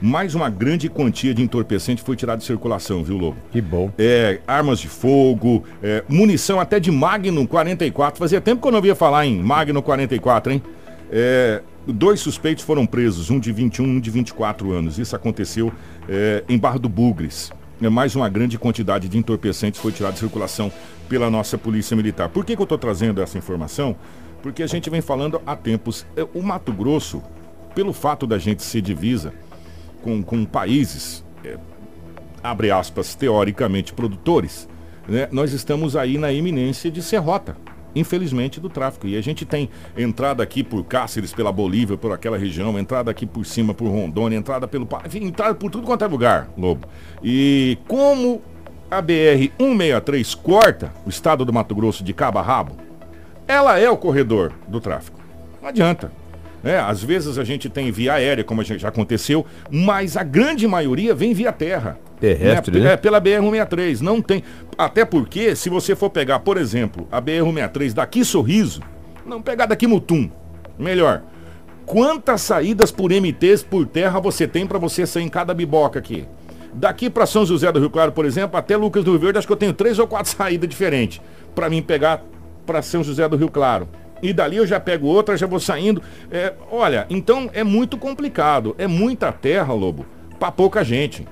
mais 0.00 0.34
uma 0.34 0.50
grande 0.50 0.88
quantia 0.88 1.32
de 1.32 1.42
entorpecente 1.42 2.02
foi 2.02 2.16
tirada 2.16 2.38
de 2.38 2.44
circulação, 2.44 3.02
viu, 3.02 3.16
Lobo? 3.16 3.36
Que 3.50 3.60
bom. 3.60 3.90
É, 3.98 4.40
armas 4.46 4.78
de 4.78 4.88
fogo, 4.88 5.64
é, 5.82 6.04
munição 6.08 6.60
até 6.60 6.78
de 6.78 6.90
Magnum 6.90 7.46
44. 7.46 8.18
Fazia 8.18 8.40
tempo 8.40 8.60
que 8.60 8.68
eu 8.68 8.72
não 8.72 8.78
ouvia 8.78 8.94
falar 8.94 9.26
em 9.26 9.40
Magnum 9.40 9.80
44, 9.80 10.52
hein? 10.52 10.62
É, 11.10 11.62
dois 11.86 12.20
suspeitos 12.20 12.64
foram 12.64 12.84
presos, 12.86 13.30
um 13.30 13.38
de 13.38 13.52
21 13.52 13.84
e 13.84 13.88
um 13.96 14.00
de 14.00 14.10
24 14.10 14.72
anos. 14.72 14.98
Isso 14.98 15.14
aconteceu 15.14 15.72
é, 16.08 16.44
em 16.48 16.58
Barra 16.58 16.78
do 16.78 16.88
Bugres. 16.88 17.52
É, 17.80 17.88
mais 17.88 18.16
uma 18.16 18.28
grande 18.28 18.58
quantidade 18.58 19.08
de 19.08 19.18
entorpecentes 19.18 19.80
foi 19.80 19.92
tirada 19.92 20.14
de 20.14 20.20
circulação 20.20 20.72
pela 21.08 21.30
nossa 21.30 21.56
Polícia 21.56 21.96
Militar. 21.96 22.28
Por 22.28 22.44
que, 22.44 22.56
que 22.56 22.62
eu 22.62 22.64
estou 22.64 22.78
trazendo 22.78 23.22
essa 23.22 23.38
informação? 23.38 23.94
Porque 24.42 24.62
a 24.62 24.66
gente 24.66 24.90
vem 24.90 25.00
falando 25.00 25.40
há 25.46 25.54
tempos. 25.54 26.06
É, 26.16 26.26
o 26.34 26.42
Mato 26.42 26.72
Grosso, 26.72 27.22
pelo 27.74 27.92
fato 27.92 28.26
da 28.26 28.38
gente 28.38 28.62
ser 28.62 28.80
divisa 28.80 29.32
com, 30.02 30.22
com 30.22 30.44
países, 30.44 31.24
é, 31.44 31.56
abre 32.42 32.70
aspas, 32.70 33.14
teoricamente 33.14 33.92
produtores, 33.92 34.68
né, 35.06 35.28
nós 35.30 35.52
estamos 35.52 35.94
aí 35.94 36.18
na 36.18 36.32
iminência 36.32 36.90
de 36.90 37.00
serrota 37.00 37.56
infelizmente, 37.96 38.60
do 38.60 38.68
tráfico. 38.68 39.06
E 39.06 39.16
a 39.16 39.20
gente 39.20 39.44
tem 39.44 39.68
entrada 39.96 40.42
aqui 40.42 40.62
por 40.62 40.84
Cáceres, 40.84 41.32
pela 41.32 41.50
Bolívia, 41.50 41.96
por 41.96 42.12
aquela 42.12 42.36
região, 42.36 42.78
entrada 42.78 43.10
aqui 43.10 43.26
por 43.26 43.44
cima 43.44 43.74
por 43.74 43.88
Rondônia, 43.88 44.36
entrada 44.36 44.68
pelo. 44.68 44.86
Enfim, 45.04 45.24
entrada 45.24 45.54
por 45.54 45.70
tudo 45.70 45.86
quanto 45.86 46.04
é 46.04 46.06
lugar, 46.06 46.48
Lobo. 46.56 46.86
E 47.24 47.78
como 47.88 48.42
a 48.90 49.02
BR-163 49.02 50.36
corta 50.40 50.92
o 51.04 51.08
estado 51.08 51.44
do 51.44 51.52
Mato 51.52 51.74
Grosso 51.74 52.04
de 52.04 52.12
cabo 52.12 52.38
a 52.38 52.42
rabo, 52.42 52.76
ela 53.48 53.78
é 53.78 53.88
o 53.88 53.96
corredor 53.96 54.52
do 54.68 54.80
tráfico. 54.80 55.18
Não 55.60 55.68
adianta. 55.68 56.12
É, 56.64 56.78
às 56.78 57.02
vezes 57.02 57.38
a 57.38 57.44
gente 57.44 57.68
tem 57.68 57.90
via 57.90 58.14
aérea, 58.14 58.42
como 58.42 58.62
já 58.62 58.88
aconteceu, 58.88 59.46
mas 59.70 60.16
a 60.16 60.22
grande 60.22 60.66
maioria 60.66 61.14
vem 61.14 61.32
via 61.32 61.52
terra. 61.52 61.98
Terrestre, 62.20 62.80
né? 62.80 62.94
É, 62.94 62.96
pela 62.96 63.20
BR-163. 63.20 64.00
Não 64.00 64.22
tem. 64.22 64.42
Até 64.76 65.04
porque, 65.04 65.54
se 65.54 65.68
você 65.68 65.94
for 65.94 66.10
pegar, 66.10 66.40
por 66.40 66.56
exemplo, 66.56 67.06
a 67.12 67.20
BR-163 67.20 67.92
daqui 67.92 68.24
Sorriso, 68.24 68.80
não 69.24 69.42
pegar 69.42 69.66
daqui 69.66 69.86
Mutum, 69.86 70.30
melhor. 70.78 71.22
Quantas 71.84 72.40
saídas 72.42 72.90
por 72.90 73.12
MTs 73.12 73.62
por 73.62 73.86
terra 73.86 74.18
você 74.18 74.48
tem 74.48 74.66
para 74.66 74.78
você 74.78 75.06
sair 75.06 75.22
em 75.22 75.28
cada 75.28 75.54
biboca 75.54 75.98
aqui? 76.00 76.26
Daqui 76.74 77.08
para 77.08 77.26
São 77.26 77.46
José 77.46 77.70
do 77.70 77.78
Rio 77.78 77.88
Claro, 77.88 78.12
por 78.12 78.24
exemplo, 78.24 78.58
até 78.58 78.76
Lucas 78.76 79.04
do 79.04 79.12
Rio 79.12 79.20
Verde, 79.20 79.38
acho 79.38 79.46
que 79.46 79.52
eu 79.52 79.56
tenho 79.56 79.72
três 79.72 79.98
ou 79.98 80.06
quatro 80.06 80.30
saídas 80.34 80.68
diferentes 80.68 81.20
para 81.54 81.70
mim 81.70 81.80
pegar 81.80 82.22
para 82.66 82.82
São 82.82 83.02
José 83.04 83.26
do 83.28 83.36
Rio 83.36 83.48
Claro. 83.48 83.88
E 84.22 84.32
dali 84.32 84.56
eu 84.56 84.66
já 84.66 84.80
pego 84.80 85.06
outra, 85.06 85.36
já 85.36 85.46
vou 85.46 85.60
saindo. 85.60 86.02
É, 86.30 86.54
olha, 86.70 87.06
então 87.10 87.50
é 87.52 87.62
muito 87.62 87.98
complicado. 87.98 88.74
É 88.78 88.86
muita 88.86 89.30
terra, 89.30 89.72
Lobo, 89.74 90.06
para 90.38 90.50
pouca 90.50 90.82
gente 90.84 91.26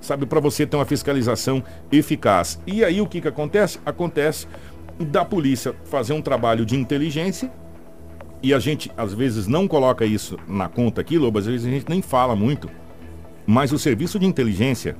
sabe, 0.00 0.26
para 0.26 0.40
você 0.40 0.66
ter 0.66 0.76
uma 0.76 0.84
fiscalização 0.84 1.62
eficaz. 1.92 2.58
E 2.66 2.82
aí 2.82 3.00
o 3.00 3.06
que, 3.06 3.20
que 3.20 3.28
acontece? 3.28 3.78
Acontece 3.84 4.46
da 4.98 5.24
polícia 5.24 5.74
fazer 5.84 6.12
um 6.12 6.22
trabalho 6.22 6.64
de 6.64 6.76
inteligência 6.76 7.50
e 8.42 8.54
a 8.54 8.58
gente 8.58 8.90
às 8.96 9.12
vezes 9.12 9.46
não 9.46 9.68
coloca 9.68 10.04
isso 10.04 10.38
na 10.48 10.68
conta 10.68 11.00
aqui, 11.00 11.18
Lobo, 11.18 11.38
às 11.38 11.46
vezes 11.46 11.66
a 11.66 11.70
gente 11.70 11.88
nem 11.88 12.00
fala 12.00 12.34
muito, 12.34 12.70
mas 13.46 13.72
o 13.72 13.78
serviço 13.78 14.18
de 14.18 14.26
inteligência 14.26 14.96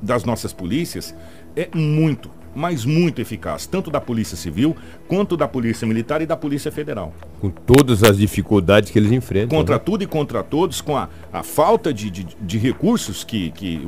das 0.00 0.24
nossas 0.24 0.52
polícias 0.52 1.14
é 1.54 1.68
muito, 1.74 2.30
mas 2.56 2.86
muito 2.86 3.20
eficaz, 3.20 3.66
tanto 3.66 3.90
da 3.90 4.00
Polícia 4.00 4.36
Civil, 4.36 4.74
quanto 5.06 5.36
da 5.36 5.46
Polícia 5.46 5.86
Militar 5.86 6.22
e 6.22 6.26
da 6.26 6.36
Polícia 6.36 6.72
Federal. 6.72 7.12
Com 7.38 7.50
todas 7.50 8.02
as 8.02 8.16
dificuldades 8.16 8.90
que 8.90 8.98
eles 8.98 9.12
enfrentam. 9.12 9.56
Contra 9.58 9.74
né? 9.74 9.82
tudo 9.84 10.02
e 10.02 10.06
contra 10.06 10.42
todos, 10.42 10.80
com 10.80 10.96
a, 10.96 11.10
a 11.30 11.42
falta 11.42 11.92
de, 11.92 12.10
de, 12.10 12.26
de 12.40 12.58
recursos 12.58 13.22
que, 13.22 13.50
que 13.50 13.86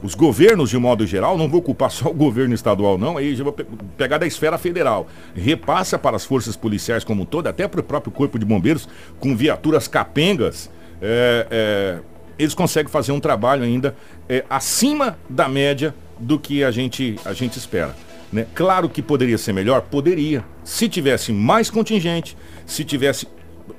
os 0.00 0.14
governos, 0.14 0.70
de 0.70 0.78
modo 0.78 1.04
geral, 1.04 1.36
não 1.36 1.48
vou 1.48 1.60
culpar 1.60 1.90
só 1.90 2.08
o 2.08 2.14
governo 2.14 2.54
estadual, 2.54 2.96
não, 2.96 3.16
aí 3.16 3.34
já 3.34 3.42
vou 3.42 3.52
pe 3.52 3.64
pegar 3.96 4.18
da 4.18 4.26
esfera 4.26 4.58
federal, 4.58 5.08
repassa 5.34 5.98
para 5.98 6.14
as 6.14 6.24
forças 6.24 6.54
policiais 6.54 7.02
como 7.02 7.22
um 7.22 7.26
todo, 7.26 7.48
até 7.48 7.66
para 7.66 7.80
o 7.80 7.82
próprio 7.82 8.12
Corpo 8.12 8.38
de 8.38 8.44
Bombeiros, 8.44 8.88
com 9.18 9.34
viaturas 9.34 9.88
capengas, 9.88 10.70
é, 11.02 11.46
é, 11.50 12.13
eles 12.38 12.54
conseguem 12.54 12.90
fazer 12.90 13.12
um 13.12 13.20
trabalho 13.20 13.62
ainda 13.62 13.94
é, 14.28 14.44
acima 14.48 15.18
da 15.28 15.48
média 15.48 15.94
do 16.18 16.38
que 16.38 16.62
a 16.64 16.70
gente, 16.70 17.16
a 17.24 17.32
gente 17.32 17.58
espera. 17.58 17.94
Né? 18.32 18.46
Claro 18.54 18.88
que 18.88 19.00
poderia 19.02 19.38
ser 19.38 19.52
melhor? 19.52 19.82
Poderia. 19.82 20.44
Se 20.64 20.88
tivesse 20.88 21.32
mais 21.32 21.70
contingente, 21.70 22.36
se 22.66 22.84
tivesse. 22.84 23.28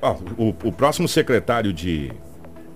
Ó, 0.01 0.15
o, 0.37 0.49
o 0.63 0.71
próximo 0.71 1.07
secretário 1.07 1.73
de, 1.73 2.11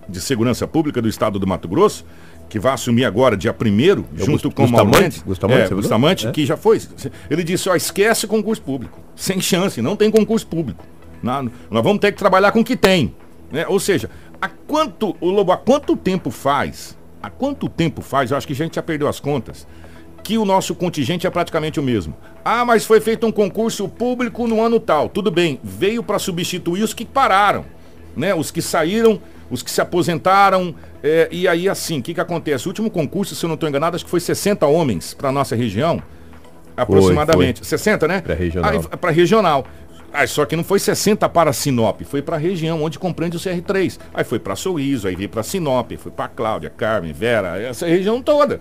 de 0.07 0.19
Segurança 0.21 0.67
Pública 0.67 1.01
do 1.01 1.07
Estado 1.07 1.39
do 1.39 1.47
Mato 1.47 1.67
Grosso, 1.67 2.05
que 2.49 2.59
vai 2.59 2.73
assumir 2.73 3.05
agora, 3.05 3.37
dia 3.37 3.55
1 3.57 4.21
É 4.21 4.25
junto 4.25 4.51
com 4.51 4.63
o 4.63 4.67
Bustamante? 4.67 4.91
Maurante, 4.91 5.23
Bustamante, 5.23 5.71
é? 5.71 5.75
Bustamante, 5.75 6.27
É. 6.27 6.31
que 6.31 6.45
já 6.45 6.57
foi. 6.57 6.81
Ele 7.29 7.43
disse, 7.43 7.69
ó, 7.69 7.75
esquece 7.75 8.27
concurso 8.27 8.61
público. 8.61 8.99
Sem 9.15 9.39
chance, 9.39 9.81
não 9.81 9.95
tem 9.95 10.11
concurso 10.11 10.47
público. 10.47 10.83
Nós 11.21 11.49
vamos 11.83 11.99
ter 11.99 12.11
que 12.11 12.17
trabalhar 12.17 12.51
com 12.51 12.61
o 12.61 12.63
que 12.63 12.75
tem. 12.75 13.13
Né? 13.51 13.65
Ou 13.67 13.79
seja, 13.79 14.09
há 14.41 14.47
quanto, 14.47 15.15
o 15.19 15.29
Lobo, 15.29 15.51
há 15.51 15.57
quanto 15.57 15.95
tempo 15.95 16.29
faz? 16.31 16.97
Há 17.21 17.29
quanto 17.29 17.67
tempo 17.67 18.01
faz? 18.01 18.31
Eu 18.31 18.37
acho 18.37 18.47
que 18.47 18.53
a 18.53 18.55
gente 18.55 18.75
já 18.75 18.83
perdeu 18.83 19.07
as 19.07 19.19
contas. 19.19 19.67
Que 20.23 20.37
o 20.37 20.45
nosso 20.45 20.75
contingente 20.75 21.25
é 21.25 21.29
praticamente 21.29 21.79
o 21.79 21.83
mesmo. 21.83 22.15
Ah, 22.45 22.63
mas 22.63 22.85
foi 22.85 23.01
feito 23.01 23.25
um 23.25 23.31
concurso 23.31 23.87
público 23.87 24.47
no 24.47 24.63
ano 24.63 24.79
tal. 24.79 25.09
Tudo 25.09 25.31
bem, 25.31 25.59
veio 25.63 26.03
para 26.03 26.19
substituir 26.19 26.83
os 26.83 26.93
que 26.93 27.05
pararam 27.05 27.65
né? 28.15 28.33
Os 28.35 28.51
que 28.51 28.61
saíram, 28.61 29.19
os 29.49 29.63
que 29.63 29.71
se 29.71 29.81
aposentaram. 29.81 30.75
é, 31.01 31.27
e 31.31 31.47
aí, 31.47 31.69
assim, 31.69 31.99
o 31.99 32.03
que, 32.03 32.13
que 32.13 32.21
acontece? 32.21 32.67
O 32.67 32.69
último 32.69 32.89
concurso, 32.89 33.33
se 33.33 33.43
eu 33.43 33.47
não 33.47 33.55
estou 33.55 33.67
enganado, 33.67 33.95
acho 33.95 34.05
que 34.05 34.11
foi 34.11 34.19
60 34.19 34.65
homens 34.67 35.13
para 35.13 35.31
nossa 35.31 35.55
região. 35.55 36.01
Aproximadamente. 36.75 37.65
60, 37.65 38.07
né? 38.07 38.21
Pra 38.21 38.35
regional. 38.35 38.83
Para 38.83 39.11
regional. 39.11 39.65
Aí, 40.11 40.27
só 40.27 40.45
que 40.45 40.55
não 40.55 40.63
foi 40.63 40.79
60 40.79 41.27
para 41.29 41.53
Sinop, 41.53 42.01
foi 42.03 42.21
para 42.21 42.35
a 42.35 42.39
região 42.39 42.81
onde 42.83 42.97
compreende 42.97 43.37
o 43.37 43.39
CR3. 43.39 43.99
Aí 44.13 44.23
foi 44.23 44.39
para 44.39 44.55
Sorriso, 44.55 45.07
aí 45.07 45.15
veio 45.15 45.29
para 45.29 45.43
Sinop, 45.43 45.91
foi 45.97 46.11
para 46.11 46.27
Cláudia, 46.27 46.69
Carmen, 46.69 47.13
Vera, 47.13 47.59
essa 47.61 47.85
região 47.87 48.21
toda. 48.21 48.59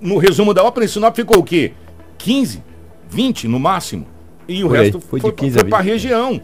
No 0.00 0.18
resumo 0.18 0.52
da 0.52 0.62
ópera, 0.64 0.84
em 0.84 0.88
Sinop 0.88 1.14
ficou 1.14 1.38
o 1.38 1.44
quê? 1.44 1.72
15, 2.18 2.62
20 3.08 3.46
no 3.48 3.58
máximo. 3.60 4.06
E 4.48 4.64
o 4.64 4.72
aí, 4.74 4.84
resto 4.84 5.00
foi 5.00 5.20
foi, 5.20 5.32
15 5.32 5.56
a 5.58 5.60
foi 5.60 5.68
para 5.70 5.78
a 5.78 5.82
20. 5.82 5.90
região. 5.92 6.40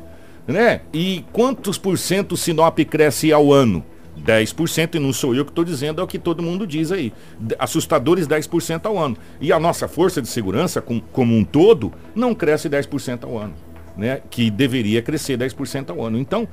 Né? 0.46 0.82
E 0.92 1.24
quantos 1.32 1.78
por 1.78 1.96
cento 1.98 2.36
Sinop 2.36 2.78
cresce 2.80 3.32
ao 3.32 3.52
ano? 3.52 3.84
10%, 4.16 4.94
e 4.94 4.98
não 5.00 5.12
sou 5.12 5.34
eu 5.34 5.44
que 5.44 5.50
estou 5.50 5.64
dizendo, 5.64 6.00
é 6.00 6.04
o 6.04 6.06
que 6.06 6.18
todo 6.20 6.42
mundo 6.42 6.66
diz 6.66 6.92
aí. 6.92 7.12
Assustadores 7.58 8.28
10% 8.28 8.86
ao 8.86 8.96
ano. 8.98 9.16
E 9.40 9.52
a 9.52 9.58
nossa 9.58 9.88
força 9.88 10.22
de 10.22 10.28
segurança, 10.28 10.80
com- 10.80 11.00
como 11.00 11.34
um 11.36 11.42
todo, 11.44 11.92
não 12.14 12.34
cresce 12.34 12.68
10% 12.68 13.24
ao 13.24 13.36
ano. 13.38 13.54
Né? 13.96 14.20
Que 14.30 14.50
deveria 14.50 15.00
crescer 15.02 15.38
10% 15.38 15.90
ao 15.90 16.04
ano. 16.04 16.18
Então, 16.18 16.48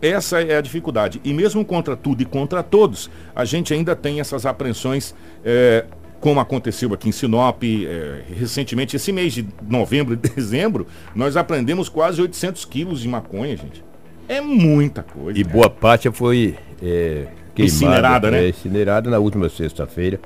essa 0.00 0.40
é 0.40 0.56
a 0.56 0.60
dificuldade. 0.60 1.20
E 1.24 1.32
mesmo 1.32 1.64
contra 1.64 1.96
tudo 1.96 2.22
e 2.22 2.26
contra 2.26 2.62
todos, 2.62 3.10
a 3.34 3.44
gente 3.44 3.72
ainda 3.72 3.96
tem 3.96 4.20
essas 4.20 4.44
apreensões, 4.44 5.14
eh, 5.44 5.86
como 6.20 6.40
aconteceu 6.40 6.92
aqui 6.92 7.08
em 7.08 7.12
Sinop, 7.12 7.62
eh, 7.62 8.22
recentemente, 8.36 8.96
esse 8.96 9.12
mês 9.12 9.32
de 9.32 9.46
novembro 9.66 10.12
e 10.12 10.16
dezembro, 10.36 10.86
nós 11.14 11.36
apreendemos 11.36 11.88
quase 11.88 12.20
800 12.20 12.64
quilos 12.66 13.00
de 13.00 13.08
maconha, 13.08 13.56
gente. 13.56 13.82
É 14.28 14.40
muita 14.40 15.02
coisa. 15.02 15.38
E 15.38 15.42
cara. 15.42 15.54
boa 15.54 15.70
parte 15.70 16.10
foi 16.10 16.56
é, 16.82 17.26
queimada, 17.54 17.62
Incinerada, 17.62 18.30
né? 18.30 18.44
é, 18.44 18.48
incinerada 18.48 19.10
na 19.10 19.18
última 19.18 19.48
sexta-feira, 19.48 20.20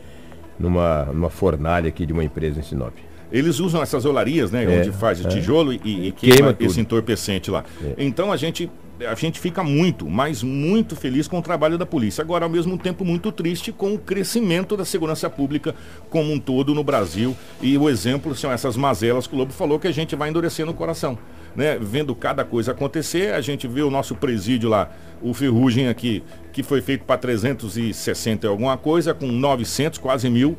numa, 0.59 1.05
numa 1.07 1.31
fornalha 1.31 1.89
aqui 1.89 2.07
de 2.07 2.13
uma 2.13 2.25
empresa 2.25 2.59
em 2.61 2.63
Sinop. 2.63 2.95
Eles 3.31 3.61
usam 3.61 3.83
essas 3.83 4.05
olarias, 4.05 4.51
né? 4.51 4.65
É, 4.65 4.81
onde 4.81 4.93
faz 4.93 5.21
o 5.21 5.27
é. 5.27 5.31
tijolo 5.31 5.73
e, 5.73 5.77
e 6.09 6.13
Queima 6.13 6.53
queima, 6.53 6.57
esse 6.61 6.81
entorpecente 6.81 7.51
lá. 7.51 7.65
Então 7.97 8.33
a 8.33 8.37
gente, 8.37 8.71
a 9.07 9.15
gente 9.15 9.39
fica 9.39 9.63
muito, 9.63 10.09
mas 10.09 10.43
muito 10.43 10.97
feliz 10.97 11.29
com 11.29 11.39
o 11.39 11.43
trabalho 11.43 11.77
da 11.77 11.85
polícia. 11.85 12.23
Agora, 12.23 12.47
ao 12.47 12.51
mesmo 12.51 12.79
tempo, 12.79 13.05
muito 13.05 13.31
triste 13.31 13.71
com 13.71 13.95
o 13.95 13.99
crescimento 13.99 14.77
da 14.77 14.85
segurança 14.85 15.29
pública 15.29 15.75
como 16.09 16.33
um 16.33 16.39
todo 16.39 16.75
no 16.75 16.83
Brasil. 16.83 17.37
E 17.61 17.77
o 17.77 17.89
exemplo 17.89 18.35
são 18.35 18.51
essas 18.51 18.77
mazelas 18.77 19.27
que 19.27 19.35
o 19.35 19.39
Lobo 19.39 19.53
falou 19.53 19.79
que 19.79 19.89
a 19.89 19.93
gente 19.93 20.17
vai 20.17 20.31
endurecendo 20.31 20.71
o 20.71 20.75
coração. 20.75 21.19
Né? 21.55 21.79
Vendo 21.81 22.15
cada 22.15 22.45
coisa 22.45 22.73
acontecer, 22.73 23.35
a 23.35 23.41
gente 23.41 23.67
vê 23.67 23.83
o 23.83 23.91
nosso 23.91 24.15
presídio 24.15 24.69
lá, 24.69 24.91
o 25.21 25.35
Ferrugem 25.35 25.89
aqui, 25.89 26.23
que 26.53 26.63
foi 26.63 26.81
feito 26.81 27.05
para 27.05 27.19
360 27.19 28.47
e 28.47 28.49
alguma 28.49 28.77
coisa, 28.77 29.13
com 29.13 29.27
900, 29.27 29.99
quase 29.99 30.31
mil 30.31 30.57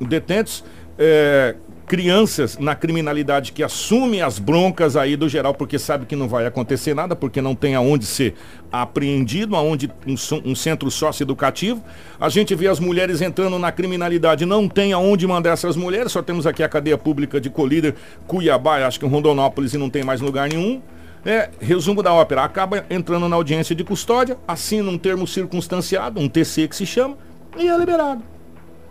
detentos, 0.00 0.64
é, 0.98 1.54
crianças 1.86 2.56
na 2.58 2.74
criminalidade 2.74 3.52
que 3.52 3.62
assumem 3.62 4.22
as 4.22 4.38
broncas 4.38 4.96
aí 4.96 5.16
do 5.16 5.28
geral, 5.28 5.54
porque 5.54 5.78
sabe 5.78 6.06
que 6.06 6.14
não 6.14 6.28
vai 6.28 6.46
acontecer 6.46 6.94
nada, 6.94 7.16
porque 7.16 7.42
não 7.42 7.54
tem 7.54 7.74
aonde 7.74 8.06
ser 8.06 8.34
apreendido, 8.70 9.56
aonde 9.56 9.90
um, 10.06 10.14
um 10.50 10.54
centro 10.54 10.90
socioeducativo. 10.90 11.82
A 12.20 12.28
gente 12.28 12.54
vê 12.54 12.68
as 12.68 12.78
mulheres 12.78 13.20
entrando 13.20 13.58
na 13.58 13.72
criminalidade, 13.72 14.46
não 14.46 14.68
tem 14.68 14.92
aonde 14.92 15.26
mandar 15.26 15.50
essas 15.50 15.76
mulheres, 15.76 16.12
só 16.12 16.22
temos 16.22 16.46
aqui 16.46 16.62
a 16.62 16.68
cadeia 16.68 16.96
pública 16.96 17.40
de 17.40 17.50
Colíder, 17.50 17.94
Cuiabá, 18.26 18.86
acho 18.86 19.00
que 19.00 19.06
em 19.06 19.08
Rondonópolis 19.08 19.74
e 19.74 19.78
não 19.78 19.90
tem 19.90 20.04
mais 20.04 20.20
lugar 20.20 20.48
nenhum. 20.48 20.80
É, 21.24 21.50
resumo 21.60 22.02
da 22.02 22.14
ópera, 22.14 22.44
acaba 22.44 22.84
entrando 22.88 23.28
na 23.28 23.36
audiência 23.36 23.74
de 23.74 23.84
custódia, 23.84 24.38
assina 24.48 24.88
um 24.88 24.96
termo 24.96 25.26
circunstanciado, 25.26 26.18
um 26.18 26.28
TC 26.28 26.66
que 26.66 26.76
se 26.76 26.86
chama, 26.86 27.18
e 27.58 27.68
é 27.68 27.76
liberado 27.76 28.29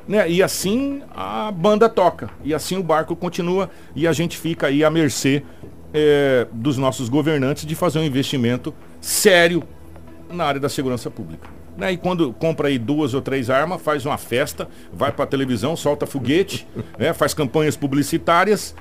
né? 0.10 0.30
E 0.30 0.42
assim 0.42 1.04
a 1.16 1.52
banda 1.52 1.88
toca. 1.88 2.32
E 2.44 2.52
assim 2.54 2.78
o 2.78 2.84
barco 2.84 3.16
continua 3.16 3.70
e 3.96 4.08
a 4.08 4.12
gente 4.12 4.36
fica 4.36 4.66
aí 4.68 4.84
à 4.84 4.90
mercê 4.90 5.44
eh, 5.94 6.48
dos 6.52 6.78
nossos 6.80 7.08
governantes 7.10 7.64
de 7.66 7.76
fazer 7.76 8.00
um 8.00 8.04
investimento 8.04 8.74
sério 9.00 9.64
na 10.32 10.46
área 10.46 10.60
da 10.60 10.68
segurança 10.68 11.12
pública. 11.12 11.48
Né? 11.78 11.92
E 11.94 11.98
quando 11.98 12.34
compra 12.34 12.68
aí 12.70 12.80
duas 12.80 13.14
ou 13.14 13.22
três 13.22 13.50
armas, 13.52 13.82
faz 13.82 14.04
uma 14.06 14.18
festa, 14.18 14.68
vai 14.92 15.12
para 15.12 15.28
televisão, 15.28 15.76
solta 15.76 16.06
foguete, 16.08 16.68
né? 16.98 17.14
faz 17.14 17.34
campanhas 17.36 17.78
publicitárias 17.78 18.76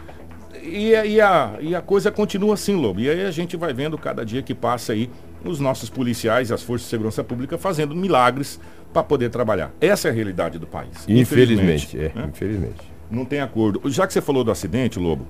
e, 0.62 0.94
a- 0.97 1.04
e 1.06 1.20
a, 1.20 1.52
e 1.61 1.75
a 1.75 1.82
coisa 1.82 2.11
continua 2.11 2.54
assim, 2.54 2.75
Lobo. 2.75 3.00
E 3.00 3.08
aí 3.11 3.25
a 3.26 3.30
gente 3.30 3.54
vai 3.56 3.73
vendo 3.75 3.99
cada 3.99 4.25
dia 4.25 4.42
que 4.42 4.54
passa 4.54 4.94
aí 4.94 5.11
os 5.44 5.61
nossos 5.61 5.88
policiais 5.88 6.50
e 6.50 6.54
as 6.54 6.62
forças 6.62 6.87
de 6.87 6.90
segurança 6.90 7.23
pública 7.23 7.56
fazendo 7.58 7.94
milagres 7.94 8.58
para 8.92 9.02
poder 9.02 9.30
trabalhar. 9.30 9.71
Essa 9.80 10.09
é 10.09 10.11
a 10.11 10.14
realidade 10.14 10.59
do 10.59 10.66
país. 10.66 11.04
Infelizmente, 11.09 11.97
é, 11.99 12.12
né? 12.14 12.28
infelizmente. 12.33 12.80
Não 13.11 13.25
tem 13.25 13.40
acordo. 13.40 13.80
Já 13.90 14.07
que 14.07 14.12
você 14.12 14.21
falou 14.21 14.45
do 14.45 14.50
acidente, 14.50 14.99
Lobo, 14.99 15.26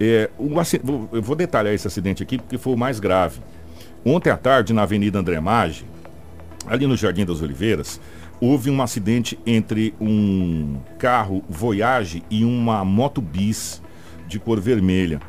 é, 0.00 0.30
aci- 0.60 0.80
vou- 0.82 1.08
eu 1.12 1.22
vou 1.22 1.34
detalhar 1.36 1.72
esse 1.74 1.86
acidente 1.86 2.22
aqui 2.22 2.38
porque 2.38 2.58
foi 2.58 2.72
o 2.74 2.76
mais 2.76 3.00
grave. 3.00 3.40
Ontem 4.04 4.30
à 4.30 4.36
tarde, 4.36 4.72
na 4.72 4.82
Avenida 4.82 5.18
André 5.18 5.40
Maggi, 5.40 5.84
ali 6.66 6.86
no 6.86 6.96
Jardim 6.96 7.24
das 7.24 7.42
Oliveiras, 7.42 8.00
houve 8.40 8.70
um 8.70 8.80
acidente 8.80 9.38
entre 9.44 9.92
um 10.00 10.76
carro 10.98 11.42
Voyage 11.48 12.22
e 12.30 12.44
uma 12.44 12.84
moto 12.84 13.20
bis 13.20 13.82
de 14.28 14.38
cor 14.38 14.60
vermelha. 14.60 15.20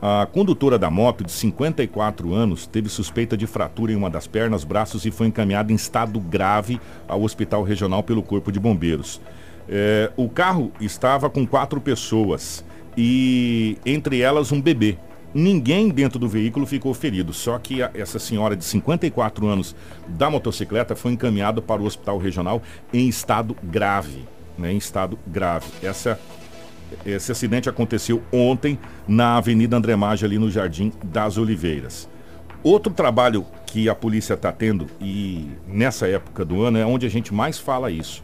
A 0.00 0.26
condutora 0.30 0.78
da 0.78 0.88
moto, 0.90 1.24
de 1.24 1.32
54 1.32 2.32
anos, 2.32 2.66
teve 2.66 2.88
suspeita 2.88 3.36
de 3.36 3.46
fratura 3.48 3.90
em 3.92 3.96
uma 3.96 4.08
das 4.08 4.26
pernas, 4.28 4.62
braços 4.62 5.04
e 5.04 5.10
foi 5.10 5.26
encaminhada 5.26 5.72
em 5.72 5.74
estado 5.74 6.20
grave 6.20 6.80
ao 7.08 7.22
Hospital 7.22 7.64
Regional 7.64 8.02
pelo 8.02 8.22
Corpo 8.22 8.52
de 8.52 8.60
Bombeiros. 8.60 9.20
É, 9.68 10.10
o 10.16 10.28
carro 10.28 10.70
estava 10.80 11.28
com 11.28 11.44
quatro 11.46 11.80
pessoas 11.80 12.64
e 12.96 13.76
entre 13.84 14.20
elas 14.20 14.52
um 14.52 14.60
bebê. 14.62 14.96
Ninguém 15.34 15.88
dentro 15.90 16.18
do 16.18 16.28
veículo 16.28 16.64
ficou 16.64 16.94
ferido, 16.94 17.32
só 17.34 17.58
que 17.58 17.82
a- 17.82 17.90
essa 17.92 18.18
senhora 18.18 18.56
de 18.56 18.64
54 18.64 19.46
anos 19.46 19.74
da 20.06 20.30
motocicleta 20.30 20.96
foi 20.96 21.12
encaminhada 21.12 21.60
para 21.60 21.82
o 21.82 21.84
hospital 21.84 22.18
regional 22.18 22.62
em 22.94 23.08
estado 23.08 23.54
grave, 23.62 24.24
né, 24.56 24.72
em 24.72 24.78
estado 24.78 25.18
grave. 25.26 25.66
Essa 25.82 26.18
esse 27.04 27.32
acidente 27.32 27.68
aconteceu 27.68 28.22
ontem 28.32 28.78
na 29.06 29.36
Avenida 29.36 29.76
André 29.76 29.94
Maggi, 29.96 30.24
ali 30.24 30.38
no 30.38 30.50
Jardim 30.50 30.92
das 31.02 31.36
Oliveiras. 31.36 32.08
Outro 32.62 32.92
trabalho 32.92 33.46
que 33.66 33.88
a 33.88 33.94
polícia 33.94 34.34
está 34.34 34.50
tendo, 34.50 34.86
e 35.00 35.48
nessa 35.66 36.08
época 36.08 36.44
do 36.44 36.62
ano 36.62 36.78
é 36.78 36.84
onde 36.84 37.06
a 37.06 37.10
gente 37.10 37.32
mais 37.32 37.58
fala 37.58 37.90
isso, 37.90 38.22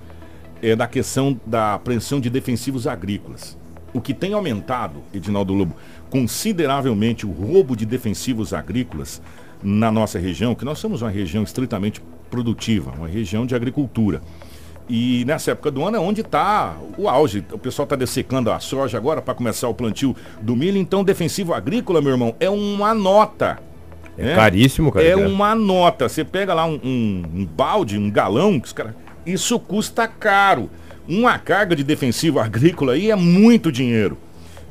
é 0.63 0.75
da 0.75 0.87
questão 0.87 1.39
da 1.47 1.75
apreensão 1.75 2.21
de 2.21 2.31
defensivos 2.31 2.87
agrícolas. 2.87 3.57
O 3.93 4.01
que 4.01 4.13
tem 4.13 4.33
aumentado, 4.33 5.03
Edinaldo 5.13 5.55
Lobo, 5.55 5.77
consideravelmente 6.11 7.27
o 7.27 7.31
roubo 7.31 7.77
de 7.77 7.87
defensivos 7.87 8.53
agrícolas 8.53 9.23
na 9.63 9.93
nossa 9.93 10.19
região, 10.19 10.55
que 10.55 10.65
nós 10.65 10.79
somos 10.79 11.01
uma 11.01 11.11
região 11.11 11.45
estritamente 11.45 12.03
produtiva, 12.31 12.93
uma 12.99 13.07
região 13.07 13.47
de 13.47 13.55
agricultura. 13.55 14.21
E 14.89 15.25
nessa 15.25 15.53
época 15.53 15.71
do 15.71 15.83
ano 15.85 15.97
é 15.97 16.01
onde 16.01 16.21
está 16.21 16.77
o 16.99 17.09
auge. 17.09 17.45
O 17.53 17.59
pessoal 17.59 17.85
está 17.85 17.97
dessecando 17.97 18.51
a 18.53 18.61
soja 18.61 18.99
agora 18.99 19.23
para 19.23 19.33
começar 19.35 19.69
o 19.69 19.75
plantio 19.75 20.15
do 20.43 20.55
milho. 20.55 20.77
Então, 20.77 21.03
defensivo 21.03 21.55
agrícola, 21.55 22.03
meu 22.03 22.11
irmão, 22.13 22.35
é 22.39 22.51
uma 22.51 22.93
nota. 22.93 23.59
É 24.19 24.25
né? 24.25 24.35
caríssimo, 24.35 24.93
cara. 24.93 25.07
É 25.07 25.17
uma 25.17 25.55
nota. 25.55 26.09
Você 26.09 26.23
pega 26.25 26.53
lá 26.55 26.67
um, 26.67 26.79
um- 26.85 27.23
um 27.35 27.45
balde, 27.47 27.97
um 27.99 28.11
galão, 28.11 28.61
cara... 28.75 28.95
isso 29.25 29.59
custa 29.59 30.07
caro. 30.07 30.69
Uma 31.09 31.39
carga 31.39 31.75
de 31.75 31.83
defensivo 31.83 32.39
agrícola 32.39 32.93
aí 32.93 33.11
é 33.11 33.17
muito 33.17 33.73
dinheiro. 33.73 34.17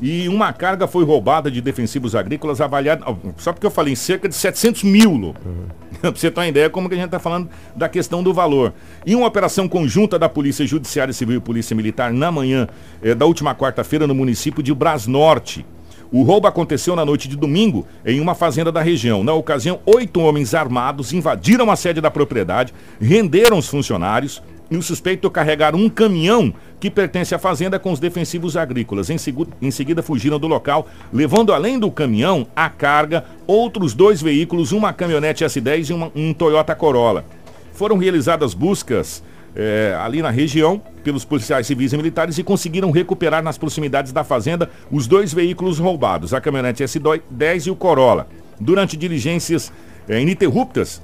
E 0.01 0.27
uma 0.27 0.51
carga 0.51 0.87
foi 0.87 1.03
roubada 1.03 1.49
de 1.49 1.61
defensivos 1.61 2.15
agrícolas 2.15 2.59
avaliada, 2.59 3.05
só 3.37 3.53
porque 3.53 3.65
eu 3.65 3.71
falei, 3.71 3.93
em 3.93 3.95
cerca 3.95 4.27
de 4.27 4.35
700 4.35 4.83
mil, 4.83 5.11
Lobo. 5.11 5.39
Uhum. 5.45 5.83
pra 6.01 6.11
você 6.11 6.29
ter 6.29 6.39
uma 6.39 6.47
ideia 6.47 6.69
como 6.69 6.89
que 6.89 6.95
a 6.95 6.97
gente 6.97 7.05
está 7.05 7.19
falando 7.19 7.49
da 7.75 7.87
questão 7.87 8.21
do 8.21 8.33
valor. 8.33 8.73
E 9.05 9.15
uma 9.15 9.27
operação 9.27 9.67
conjunta 9.67 10.19
da 10.19 10.27
Polícia 10.27 10.65
Judiciária 10.65 11.13
Civil 11.13 11.37
e 11.37 11.39
Polícia 11.39 11.75
Militar 11.75 12.11
na 12.11 12.31
manhã 12.31 12.67
eh, 13.01 13.15
da 13.15 13.25
última 13.25 13.55
quarta-feira 13.55 14.05
no 14.07 14.15
município 14.15 14.61
de 14.61 14.73
Bras 14.73 15.07
Norte. 15.07 15.65
O 16.11 16.21
roubo 16.21 16.45
aconteceu 16.45 16.95
na 16.95 17.03
noite 17.03 17.27
de 17.27 17.35
domingo 17.35 17.87
em 18.05 18.19
uma 18.19 18.35
fazenda 18.35 18.71
da 18.71 18.81
região. 18.81 19.23
Na 19.23 19.33
ocasião, 19.33 19.79
oito 19.85 20.19
homens 20.19 20.53
armados 20.53 21.11
invadiram 21.11 21.71
a 21.71 21.75
sede 21.75 21.99
da 21.99 22.11
propriedade, 22.11 22.71
renderam 23.01 23.57
os 23.57 23.67
funcionários 23.67 24.41
e 24.69 24.77
o 24.77 24.81
suspeito 24.81 25.29
carregaram 25.31 25.79
um 25.79 25.89
caminhão 25.89 26.53
que 26.83 26.91
pertence 26.91 27.33
à 27.33 27.39
fazenda 27.39 27.79
com 27.79 27.93
os 27.93 27.99
defensivos 28.01 28.57
agrícolas. 28.57 29.09
Em, 29.09 29.15
em 29.61 29.71
seguida, 29.71 30.03
fugiram 30.03 30.37
do 30.37 30.47
local, 30.47 30.85
levando 31.13 31.53
além 31.53 31.79
do 31.79 31.89
caminhão 31.89 32.45
a 32.53 32.67
carga 32.69 33.23
outros 33.47 33.93
dois 33.93 34.21
veículos, 34.21 34.73
uma 34.73 34.91
caminhonete 34.91 35.45
S10 35.45 35.89
e 35.89 35.93
uma, 35.93 36.11
um 36.13 36.33
Toyota 36.33 36.75
Corolla. 36.75 37.23
Foram 37.71 37.97
realizadas 37.97 38.53
buscas 38.53 39.23
é, 39.55 39.97
ali 39.97 40.21
na 40.21 40.29
região 40.29 40.81
pelos 41.05 41.23
policiais 41.23 41.65
civis 41.67 41.93
e 41.93 41.95
militares 41.95 42.37
e 42.37 42.43
conseguiram 42.43 42.91
recuperar 42.91 43.41
nas 43.41 43.57
proximidades 43.57 44.11
da 44.11 44.25
fazenda 44.25 44.69
os 44.91 45.07
dois 45.07 45.33
veículos 45.33 45.79
roubados, 45.79 46.33
a 46.33 46.41
caminhonete 46.41 46.83
S10 46.83 47.67
e 47.67 47.71
o 47.71 47.77
Corolla. 47.77 48.27
Durante 48.59 48.97
diligências 48.97 49.71
é, 50.05 50.19
ininterruptas, 50.19 51.01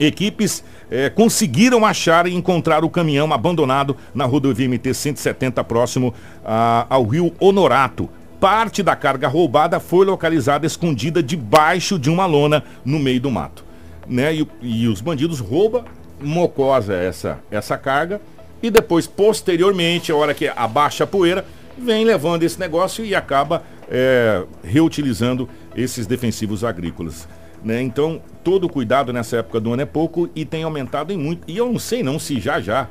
equipes 0.00 0.64
é, 0.94 1.10
conseguiram 1.10 1.84
achar 1.84 2.24
e 2.24 2.32
encontrar 2.32 2.84
o 2.84 2.88
caminhão 2.88 3.32
abandonado 3.32 3.96
na 4.14 4.24
rodovia 4.24 4.68
MT-170 4.68 5.64
próximo 5.64 6.14
a, 6.44 6.86
ao 6.88 7.04
rio 7.04 7.34
Honorato. 7.40 8.08
Parte 8.38 8.80
da 8.80 8.94
carga 8.94 9.26
roubada 9.26 9.80
foi 9.80 10.06
localizada 10.06 10.68
escondida 10.68 11.20
debaixo 11.20 11.98
de 11.98 12.08
uma 12.08 12.26
lona 12.26 12.62
no 12.84 13.00
meio 13.00 13.20
do 13.20 13.28
mato. 13.28 13.64
Né? 14.06 14.36
E, 14.36 14.48
e 14.62 14.86
os 14.86 15.00
bandidos 15.00 15.40
roubam 15.40 15.84
mocosa 16.20 16.94
essa, 16.94 17.40
essa 17.50 17.76
carga 17.76 18.20
e 18.62 18.70
depois, 18.70 19.04
posteriormente, 19.04 20.12
a 20.12 20.16
hora 20.16 20.32
que 20.32 20.46
abaixa 20.46 21.02
a 21.02 21.06
poeira, 21.08 21.44
vem 21.76 22.04
levando 22.04 22.44
esse 22.44 22.60
negócio 22.60 23.04
e 23.04 23.16
acaba 23.16 23.64
é, 23.90 24.44
reutilizando 24.62 25.48
esses 25.74 26.06
defensivos 26.06 26.62
agrícolas. 26.62 27.26
Né? 27.64 27.82
Então, 27.82 28.20
todo 28.44 28.68
cuidado 28.68 29.12
nessa 29.12 29.38
época 29.38 29.58
do 29.58 29.72
ano 29.72 29.82
é 29.82 29.86
pouco 29.86 30.28
e 30.36 30.44
tem 30.44 30.62
aumentado 30.62 31.12
em 31.12 31.16
muito. 31.16 31.50
E 31.50 31.56
eu 31.56 31.72
não 31.72 31.78
sei 31.78 32.02
não 32.02 32.18
se 32.18 32.38
já 32.38 32.60
já 32.60 32.88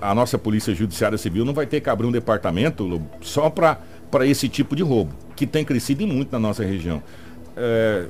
a 0.00 0.14
nossa 0.14 0.38
Polícia 0.38 0.74
Judiciária 0.74 1.18
Civil 1.18 1.44
não 1.44 1.52
vai 1.52 1.66
ter 1.66 1.80
que 1.80 1.90
abrir 1.90 2.06
um 2.06 2.12
departamento 2.12 3.02
só 3.20 3.50
para 3.50 3.78
esse 4.24 4.48
tipo 4.48 4.74
de 4.74 4.82
roubo, 4.82 5.12
que 5.34 5.46
tem 5.46 5.64
crescido 5.64 6.06
muito 6.06 6.32
na 6.32 6.38
nossa 6.38 6.64
região. 6.64 7.02
É, 7.56 8.06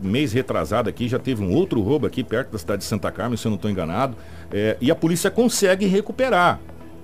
mês 0.00 0.32
retrasado 0.32 0.88
aqui 0.90 1.08
já 1.08 1.18
teve 1.18 1.42
um 1.42 1.54
outro 1.54 1.80
roubo 1.80 2.06
aqui 2.06 2.22
perto 2.22 2.50
da 2.50 2.58
cidade 2.58 2.82
de 2.82 2.84
Santa 2.84 3.10
Carmen, 3.10 3.36
se 3.36 3.46
eu 3.46 3.50
não 3.50 3.56
estou 3.56 3.70
enganado. 3.70 4.16
É, 4.52 4.76
e 4.80 4.90
a 4.90 4.94
polícia 4.94 5.30
consegue 5.30 5.86
recuperar 5.86 6.60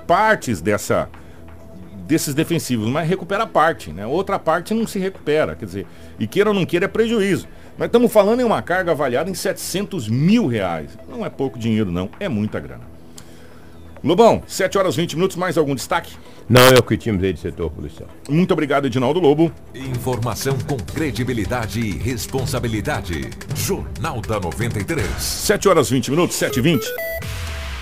partes 0.06 0.60
dessa 0.60 1.08
desses 2.06 2.34
defensivos, 2.34 2.88
mas 2.88 3.08
recupera 3.08 3.46
parte, 3.46 3.92
né? 3.92 4.04
Outra 4.04 4.36
parte 4.36 4.74
não 4.74 4.84
se 4.84 4.98
recupera, 4.98 5.54
quer 5.54 5.64
dizer, 5.64 5.86
e 6.18 6.26
queira 6.26 6.50
ou 6.50 6.54
não 6.54 6.66
queira 6.66 6.86
é 6.86 6.88
prejuízo. 6.88 7.46
Nós 7.80 7.86
estamos 7.86 8.12
falando 8.12 8.40
em 8.40 8.44
uma 8.44 8.60
carga 8.60 8.90
avaliada 8.90 9.30
em 9.30 9.32
700 9.32 10.06
mil 10.06 10.46
reais. 10.46 10.90
Não 11.08 11.24
é 11.24 11.30
pouco 11.30 11.58
dinheiro, 11.58 11.90
não, 11.90 12.10
é 12.20 12.28
muita 12.28 12.60
grana. 12.60 12.82
Lobão, 14.04 14.42
7 14.46 14.76
horas 14.76 14.96
20 14.96 15.14
minutos, 15.14 15.34
mais 15.34 15.56
algum 15.56 15.74
destaque? 15.74 16.14
Não, 16.46 16.60
é 16.60 16.78
o 16.78 16.82
que 16.82 16.98
tínhamos 16.98 17.24
aí 17.24 17.32
de 17.32 17.40
setor 17.40 17.70
policial. 17.70 18.06
Muito 18.28 18.52
obrigado, 18.52 18.84
Edinaldo 18.84 19.18
Lobo. 19.18 19.50
Informação 19.74 20.58
com 20.68 20.76
credibilidade 20.76 21.80
e 21.80 21.92
responsabilidade. 21.92 23.30
Jornal 23.56 24.20
da 24.20 24.38
93. 24.38 25.06
7 25.18 25.66
horas 25.66 25.88
20 25.88 26.10
minutos, 26.10 26.36
7 26.36 26.58
e 26.58 26.60
20. 26.60 26.86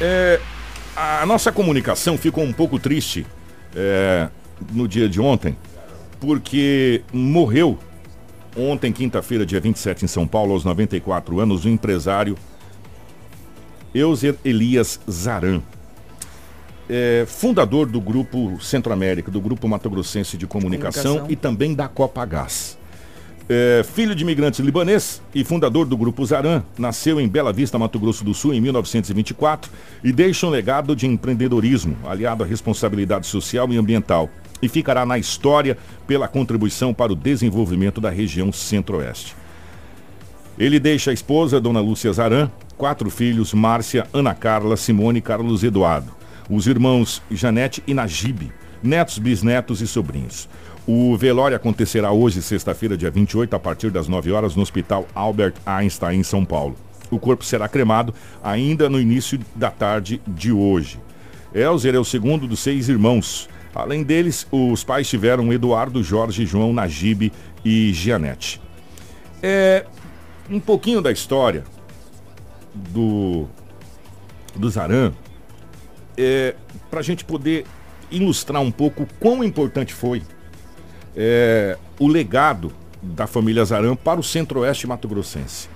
É, 0.00 0.40
a 0.94 1.26
nossa 1.26 1.50
comunicação 1.50 2.16
ficou 2.16 2.44
um 2.44 2.52
pouco 2.52 2.78
triste 2.78 3.26
é, 3.74 4.28
no 4.72 4.86
dia 4.86 5.08
de 5.08 5.20
ontem, 5.20 5.58
porque 6.20 7.02
morreu 7.12 7.76
ontem, 8.58 8.92
quinta-feira, 8.92 9.46
dia 9.46 9.60
27, 9.60 10.04
em 10.04 10.08
São 10.08 10.26
Paulo, 10.26 10.52
aos 10.52 10.64
94 10.64 11.40
anos, 11.40 11.64
o 11.64 11.68
empresário 11.68 12.36
Euser 13.94 14.34
Elias 14.44 15.00
Zaran 15.10 15.62
é, 16.88 17.24
fundador 17.26 17.86
do 17.86 18.00
Grupo 18.00 18.58
Centro-América, 18.60 19.30
do 19.30 19.40
Grupo 19.40 19.68
Mato 19.68 19.90
Grossense 19.90 20.36
de 20.36 20.46
Comunicação, 20.46 21.02
Comunicação. 21.02 21.32
e 21.32 21.36
também 21.36 21.74
da 21.74 21.86
Copa 21.86 22.24
Gás. 22.24 22.78
É, 23.50 23.82
filho 23.82 24.14
de 24.14 24.22
imigrantes 24.22 24.60
libanês 24.60 25.22
e 25.34 25.42
fundador 25.42 25.86
do 25.86 25.96
Grupo 25.96 26.24
Zaran, 26.24 26.62
nasceu 26.78 27.18
em 27.18 27.26
Bela 27.26 27.52
Vista, 27.52 27.78
Mato 27.78 27.98
Grosso 27.98 28.22
do 28.22 28.34
Sul, 28.34 28.52
em 28.52 28.60
1924 28.60 29.70
e 30.04 30.12
deixa 30.12 30.46
um 30.46 30.50
legado 30.50 30.94
de 30.94 31.06
empreendedorismo, 31.06 31.96
aliado 32.06 32.44
à 32.44 32.46
responsabilidade 32.46 33.26
social 33.26 33.72
e 33.72 33.78
ambiental, 33.78 34.28
e 34.62 34.68
ficará 34.68 35.04
na 35.06 35.18
história 35.18 35.76
pela 36.06 36.28
contribuição 36.28 36.92
para 36.92 37.12
o 37.12 37.16
desenvolvimento 37.16 38.00
da 38.00 38.10
região 38.10 38.52
centro-oeste. 38.52 39.34
Ele 40.58 40.80
deixa 40.80 41.10
a 41.10 41.14
esposa, 41.14 41.60
Dona 41.60 41.80
Lúcia 41.80 42.12
Zaran, 42.12 42.50
quatro 42.76 43.10
filhos, 43.10 43.54
Márcia, 43.54 44.06
Ana 44.12 44.34
Carla, 44.34 44.76
Simone 44.76 45.18
e 45.18 45.22
Carlos 45.22 45.62
Eduardo 45.62 46.18
os 46.48 46.66
irmãos 46.66 47.22
Janete 47.30 47.82
e 47.86 47.92
Najib, 47.92 48.50
netos, 48.82 49.18
bisnetos 49.18 49.80
e 49.80 49.86
sobrinhos. 49.86 50.48
O 50.86 51.16
velório 51.16 51.56
acontecerá 51.56 52.10
hoje, 52.10 52.40
sexta-feira, 52.40 52.96
dia 52.96 53.10
28, 53.10 53.54
a 53.54 53.58
partir 53.58 53.90
das 53.90 54.08
9 54.08 54.32
horas, 54.32 54.56
no 54.56 54.62
Hospital 54.62 55.06
Albert 55.14 55.54
Einstein, 55.66 56.20
em 56.20 56.22
São 56.22 56.44
Paulo. 56.44 56.76
O 57.10 57.18
corpo 57.18 57.44
será 57.44 57.68
cremado 57.68 58.14
ainda 58.42 58.88
no 58.88 58.98
início 58.98 59.38
da 59.54 59.70
tarde 59.70 60.20
de 60.26 60.50
hoje. 60.50 60.98
Elzer 61.54 61.94
é 61.94 61.98
o 61.98 62.04
segundo 62.04 62.46
dos 62.46 62.60
seis 62.60 62.88
irmãos. 62.88 63.48
Além 63.74 64.02
deles, 64.02 64.46
os 64.50 64.82
pais 64.82 65.08
tiveram 65.08 65.52
Eduardo, 65.52 66.02
Jorge, 66.02 66.44
João, 66.44 66.72
Najib 66.72 67.32
e 67.64 67.92
Gianete. 67.92 68.60
É 69.42 69.86
um 70.50 70.58
pouquinho 70.58 71.00
da 71.00 71.12
história 71.12 71.64
do, 72.74 73.46
do 74.56 74.68
Zaran, 74.68 75.12
é, 76.16 76.54
para 76.90 77.00
a 77.00 77.02
gente 77.02 77.24
poder 77.24 77.64
ilustrar 78.10 78.62
um 78.62 78.70
pouco 78.70 79.06
quão 79.20 79.44
importante 79.44 79.92
foi 79.92 80.22
é, 81.14 81.76
o 81.98 82.08
legado 82.08 82.72
da 83.02 83.26
família 83.26 83.64
Zaran 83.64 83.94
para 83.94 84.18
o 84.18 84.22
centro-oeste 84.22 84.86
mato-grossense. 84.86 85.68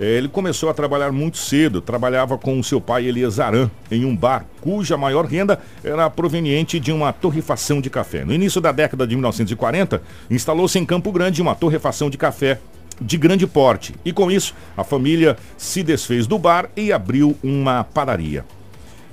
Ele 0.00 0.28
começou 0.28 0.70
a 0.70 0.74
trabalhar 0.74 1.12
muito 1.12 1.36
cedo, 1.36 1.82
trabalhava 1.82 2.38
com 2.38 2.62
seu 2.62 2.80
pai 2.80 3.04
Elias 3.04 3.34
Zaran 3.34 3.70
em 3.90 4.06
um 4.06 4.16
bar 4.16 4.46
cuja 4.62 4.96
maior 4.96 5.26
renda 5.26 5.60
era 5.84 6.08
proveniente 6.08 6.80
de 6.80 6.90
uma 6.90 7.12
torrefação 7.12 7.82
de 7.82 7.90
café. 7.90 8.24
No 8.24 8.32
início 8.32 8.62
da 8.62 8.72
década 8.72 9.06
de 9.06 9.14
1940, 9.14 10.02
instalou-se 10.30 10.78
em 10.78 10.86
Campo 10.86 11.12
Grande 11.12 11.42
uma 11.42 11.54
torrefação 11.54 12.08
de 12.08 12.16
café 12.16 12.58
de 12.98 13.18
grande 13.18 13.46
porte 13.46 13.94
e 14.02 14.10
com 14.10 14.30
isso 14.30 14.54
a 14.74 14.82
família 14.82 15.36
se 15.58 15.82
desfez 15.82 16.26
do 16.26 16.38
bar 16.38 16.70
e 16.74 16.94
abriu 16.94 17.36
uma 17.42 17.84
padaria. 17.84 18.42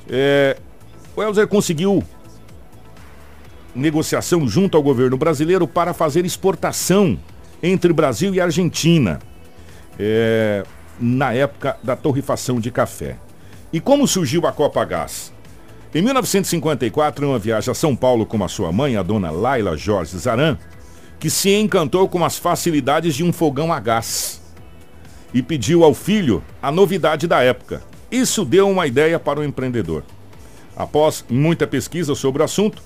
É, 0.09 0.55
o 1.17 1.21
Elzer 1.21 1.49
conseguiu 1.49 2.01
negociação 3.75 4.47
junto 4.47 4.77
ao 4.77 4.83
governo 4.83 5.17
brasileiro 5.17 5.67
para 5.67 5.93
fazer 5.93 6.25
exportação 6.25 7.19
entre 7.61 7.91
Brasil 7.91 8.33
e 8.33 8.39
Argentina, 8.39 9.19
é, 9.99 10.63
na 10.99 11.33
época 11.33 11.77
da 11.83 11.95
torrefação 11.95 12.59
de 12.59 12.71
café. 12.71 13.17
E 13.71 13.79
como 13.79 14.07
surgiu 14.07 14.45
a 14.47 14.51
Copa 14.51 14.83
Gás? 14.85 15.33
Em 15.93 16.01
1954, 16.01 17.25
em 17.25 17.27
uma 17.29 17.39
viagem 17.39 17.71
a 17.71 17.73
São 17.73 17.95
Paulo 17.95 18.25
com 18.25 18.43
a 18.43 18.47
sua 18.47 18.71
mãe, 18.71 18.97
a 18.97 19.03
dona 19.03 19.31
Laila 19.31 19.75
Jorge 19.77 20.17
Zaran, 20.17 20.57
que 21.19 21.29
se 21.29 21.49
encantou 21.53 22.07
com 22.07 22.23
as 22.23 22.37
facilidades 22.37 23.15
de 23.15 23.23
um 23.23 23.33
fogão 23.33 23.73
a 23.73 23.79
gás 23.79 24.41
e 25.33 25.41
pediu 25.41 25.83
ao 25.83 25.93
filho 25.93 26.43
a 26.61 26.71
novidade 26.71 27.27
da 27.27 27.41
época. 27.41 27.81
Isso 28.11 28.45
deu 28.45 28.69
uma 28.69 28.87
ideia 28.87 29.19
para 29.19 29.39
o 29.39 29.43
empreendedor. 29.43 30.03
Após 30.75 31.25
muita 31.29 31.65
pesquisa 31.65 32.13
sobre 32.15 32.41
o 32.41 32.45
assunto, 32.45 32.81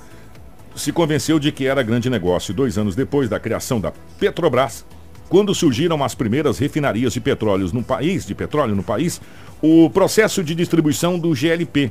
se 0.76 0.92
convenceu 0.92 1.38
de 1.38 1.52
que 1.52 1.68
era 1.68 1.84
grande 1.84 2.10
negócio. 2.10 2.54
Dois 2.54 2.78
anos 2.78 2.96
depois 2.96 3.28
da 3.28 3.40
criação 3.40 3.80
da 3.80 3.92
Petrobras, 4.20 4.86
quando 5.32 5.56
surgiram 5.56 6.04
as 6.04 6.14
primeiras 6.14 6.60
refinarias 6.60 7.14
de 7.14 7.22
petróleo 7.22 7.70
no 7.72 7.82
país, 7.82 8.26
de 8.26 8.36
petróleo 8.36 8.76
no 8.76 8.84
país, 8.84 9.22
o 9.62 9.90
processo 9.90 10.44
de 10.44 10.54
distribuição 10.54 11.18
do 11.18 11.34
GLP, 11.34 11.90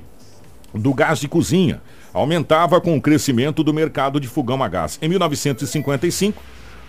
do 0.74 0.92
gás 0.92 1.20
de 1.20 1.26
cozinha, 1.26 1.80
aumentava 2.12 2.82
com 2.82 2.94
o 2.94 3.00
crescimento 3.00 3.64
do 3.64 3.72
mercado 3.72 4.20
de 4.20 4.28
fogão 4.28 4.62
a 4.62 4.68
gás. 4.68 4.98
Em 5.00 5.08
1955, 5.08 6.42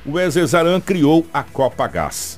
o 0.06 0.20
Ezezaran 0.20 0.82
criou 0.82 1.26
a 1.34 1.42
Copa 1.42 1.88
Gás. 1.88 2.38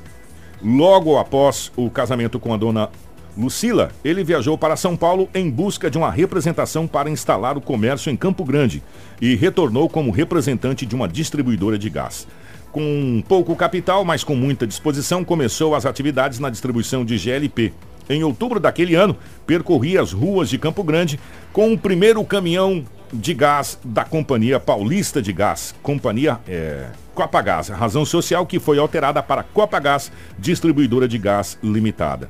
Logo 0.64 1.18
após 1.18 1.72
o 1.76 1.90
casamento 1.90 2.40
com 2.40 2.54
a 2.54 2.58
dona 2.58 2.92
Lucila, 3.36 3.90
ele 4.06 4.24
viajou 4.24 4.60
para 4.60 4.76
São 4.76 4.96
Paulo 4.96 5.28
em 5.34 5.50
busca 5.50 5.90
de 5.90 5.98
uma 5.98 6.12
representação 6.12 6.86
para 6.86 7.10
instalar 7.10 7.58
o 7.58 7.62
comércio 7.62 8.12
em 8.12 8.16
Campo 8.16 8.46
Grande 8.46 8.84
e 9.20 9.34
retornou 9.34 9.90
como 9.90 10.12
representante 10.12 10.86
de 10.86 10.94
uma 10.94 11.08
distribuidora 11.08 11.80
de 11.80 11.90
gás. 11.90 12.28
Com 12.74 13.24
pouco 13.28 13.56
capital, 13.56 14.04
mas 14.04 14.24
com 14.24 14.36
muita 14.36 14.66
disposição, 14.66 15.24
começou 15.24 15.76
as 15.76 15.86
atividades 15.86 16.40
na 16.40 16.50
distribuição 16.50 17.06
de 17.06 17.20
GLP. 17.20 17.72
Em 18.10 18.24
outubro 18.24 18.60
daquele 18.60 18.96
ano, 18.96 19.16
percorria 19.46 20.02
as 20.02 20.12
ruas 20.12 20.50
de 20.50 20.58
Campo 20.58 20.84
Grande 20.84 21.20
com 21.54 21.72
o 21.72 21.78
primeiro 21.78 22.24
caminhão 22.26 22.84
de 23.14 23.32
gás 23.36 23.78
da 23.84 24.04
Companhia 24.04 24.60
Paulista 24.60 25.22
de 25.22 25.32
Gás, 25.32 25.76
Companhia 25.84 26.40
é, 26.48 26.88
Copagás, 27.14 27.70
razão 27.70 28.04
social 28.04 28.44
que 28.44 28.60
foi 28.60 28.80
alterada 28.80 29.22
para 29.22 29.44
Copagás, 29.44 30.12
Distribuidora 30.40 31.08
de 31.08 31.20
Gás 31.20 31.60
Limitada. 31.64 32.28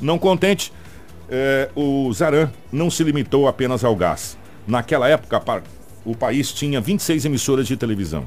Não 0.00 0.18
contente, 0.18 0.72
é, 1.28 1.68
o 1.76 2.10
Zaran 2.14 2.50
não 2.72 2.90
se 2.90 3.04
limitou 3.04 3.46
apenas 3.46 3.84
ao 3.84 3.94
gás. 3.94 4.38
Naquela 4.66 5.06
época, 5.06 5.62
o 6.02 6.16
país 6.16 6.50
tinha 6.50 6.80
26 6.80 7.26
emissoras 7.26 7.66
de 7.66 7.76
televisão. 7.76 8.24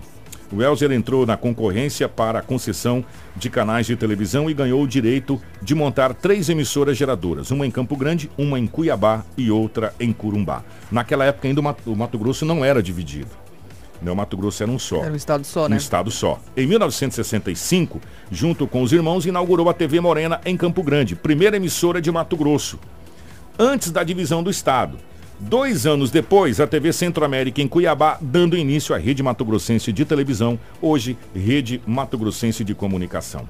O 0.55 0.63
Elzer 0.63 0.89
entrou 0.93 1.25
na 1.25 1.35
concorrência 1.35 2.07
para 2.07 2.39
a 2.39 2.41
concessão 2.41 3.03
de 3.35 3.49
canais 3.49 3.85
de 3.85 3.97
televisão 3.97 4.49
e 4.49 4.53
ganhou 4.53 4.81
o 4.81 4.87
direito 4.87 5.41
de 5.61 5.75
montar 5.75 6.13
três 6.13 6.47
emissoras 6.47 6.97
geradoras, 6.97 7.51
uma 7.51 7.67
em 7.67 7.71
Campo 7.71 7.97
Grande, 7.97 8.31
uma 8.37 8.57
em 8.57 8.65
Cuiabá 8.65 9.25
e 9.37 9.51
outra 9.51 9.93
em 9.99 10.13
Curumbá. 10.13 10.63
Naquela 10.89 11.25
época 11.25 11.49
ainda 11.49 11.59
o 11.59 11.95
Mato 11.95 12.17
Grosso 12.17 12.45
não 12.45 12.63
era 12.63 12.81
dividido. 12.81 13.27
Né, 14.01 14.09
o 14.09 14.15
Mato 14.15 14.37
Grosso 14.37 14.63
era 14.63 14.71
um 14.71 14.79
só. 14.79 15.03
Era 15.03 15.11
um 15.11 15.17
estado 15.17 15.43
só, 15.43 15.67
né? 15.67 15.75
Um 15.75 15.77
estado 15.77 16.09
só. 16.09 16.39
Em 16.55 16.65
1965, 16.65 17.99
junto 18.31 18.65
com 18.65 18.81
os 18.81 18.93
irmãos, 18.93 19.25
inaugurou 19.25 19.69
a 19.69 19.73
TV 19.73 19.99
Morena 19.99 20.39
em 20.45 20.55
Campo 20.55 20.81
Grande, 20.81 21.17
primeira 21.17 21.57
emissora 21.57 21.99
de 21.99 22.09
Mato 22.09 22.37
Grosso. 22.37 22.79
Antes 23.59 23.91
da 23.91 24.05
divisão 24.05 24.41
do 24.41 24.49
estado. 24.49 24.97
Dois 25.39 25.85
anos 25.85 26.11
depois, 26.11 26.61
a 26.61 26.67
TV 26.67 26.93
Centro-América 26.93 27.61
em 27.61 27.67
Cuiabá, 27.67 28.17
dando 28.21 28.57
início 28.57 28.95
à 28.95 28.97
Rede 28.97 29.21
Mato 29.21 29.43
Grossense 29.43 29.91
de 29.91 30.05
televisão, 30.05 30.57
hoje 30.81 31.17
Rede 31.35 31.81
Mato 31.85 32.17
Grossense 32.17 32.63
de 32.63 32.73
comunicação. 32.73 33.47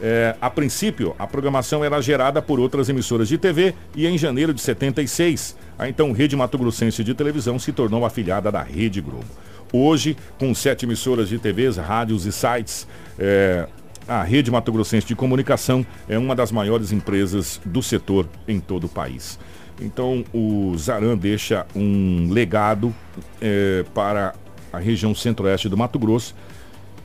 É, 0.00 0.36
a 0.40 0.48
princípio, 0.48 1.14
a 1.18 1.26
programação 1.26 1.84
era 1.84 2.00
gerada 2.00 2.40
por 2.40 2.60
outras 2.60 2.88
emissoras 2.88 3.28
de 3.28 3.36
TV 3.36 3.74
e 3.94 4.06
em 4.06 4.16
janeiro 4.16 4.54
de 4.54 4.60
76, 4.60 5.56
a 5.76 5.88
então 5.88 6.12
Rede 6.12 6.36
Mato 6.36 6.56
Grossense 6.56 7.02
de 7.02 7.12
televisão 7.12 7.58
se 7.58 7.72
tornou 7.72 8.06
afiliada 8.06 8.50
da 8.52 8.62
Rede 8.62 9.00
Globo. 9.00 9.26
Hoje, 9.72 10.16
com 10.38 10.54
sete 10.54 10.86
emissoras 10.86 11.28
de 11.28 11.38
TVs, 11.38 11.76
rádios 11.76 12.24
e 12.24 12.32
sites, 12.32 12.86
é, 13.18 13.66
a 14.06 14.22
Rede 14.22 14.50
Mato 14.50 14.72
Grossense 14.72 15.06
de 15.06 15.16
Comunicação 15.16 15.84
é 16.08 16.16
uma 16.16 16.34
das 16.34 16.50
maiores 16.50 16.92
empresas 16.92 17.60
do 17.64 17.82
setor 17.82 18.28
em 18.46 18.58
todo 18.58 18.84
o 18.84 18.88
país. 18.88 19.38
Então, 19.80 20.24
o 20.32 20.76
Zaran 20.76 21.16
deixa 21.16 21.66
um 21.74 22.28
legado 22.30 22.94
é, 23.40 23.84
para 23.94 24.34
a 24.72 24.78
região 24.78 25.14
centro-oeste 25.14 25.68
do 25.68 25.76
Mato 25.76 25.98
Grosso 25.98 26.34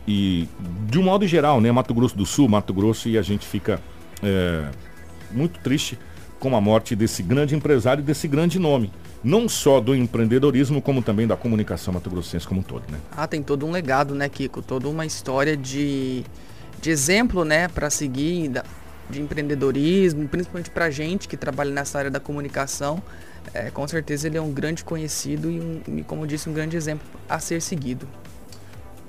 e, 0.08 0.48
de 0.88 1.00
um 1.00 1.04
modo 1.04 1.26
geral, 1.28 1.62
né, 1.62 1.72
Mato 1.72 1.94
Grosso 1.94 2.16
do 2.16 2.26
Sul, 2.26 2.48
Mato 2.48 2.74
Grosso, 2.74 3.10
e 3.10 3.18
a 3.18 3.22
gente 3.22 3.46
fica 3.46 3.80
é, 4.22 4.66
muito 5.32 5.60
triste 5.60 5.98
com 6.40 6.56
a 6.56 6.62
morte 6.62 6.96
desse 6.96 7.24
grande 7.24 7.56
empresário 7.56 8.04
desse 8.04 8.28
grande 8.28 8.60
nome 8.60 8.92
não 9.26 9.50
só 9.50 9.82
do 9.82 9.96
empreendedorismo, 9.96 10.80
como 10.80 11.02
também 11.02 11.26
da 11.26 11.36
comunicação 11.36 11.92
mato-grossense 11.92 12.48
como 12.48 12.60
um 12.60 12.64
todo, 12.64 12.84
né? 12.92 13.00
Ah, 13.12 13.26
tem 13.26 13.42
todo 13.42 13.66
um 13.66 13.72
legado, 13.72 14.14
né, 14.14 14.30
Kiko? 14.30 14.62
Toda 14.62 14.88
uma 14.88 15.04
história 15.04 15.58
de, 15.58 16.24
de 16.80 16.92
exemplo, 16.92 17.44
né, 17.44 17.68
para 17.68 17.90
seguir 17.90 18.62
de 19.10 19.22
empreendedorismo, 19.22 20.28
principalmente 20.28 20.70
para 20.70 20.90
gente 20.90 21.28
que 21.28 21.38
trabalha 21.38 21.72
nessa 21.72 21.98
área 21.98 22.12
da 22.12 22.20
comunicação. 22.20 23.02
É, 23.54 23.70
com 23.70 23.88
certeza 23.88 24.28
ele 24.28 24.38
é 24.38 24.42
um 24.42 24.52
grande 24.52 24.84
conhecido 24.84 25.52
e, 25.52 25.60
um, 25.60 26.04
como 26.04 26.26
disse, 26.26 26.50
um 26.50 26.54
grande 26.54 26.76
exemplo 26.76 27.08
a 27.30 27.40
ser 27.40 27.62
seguido. 27.62 28.08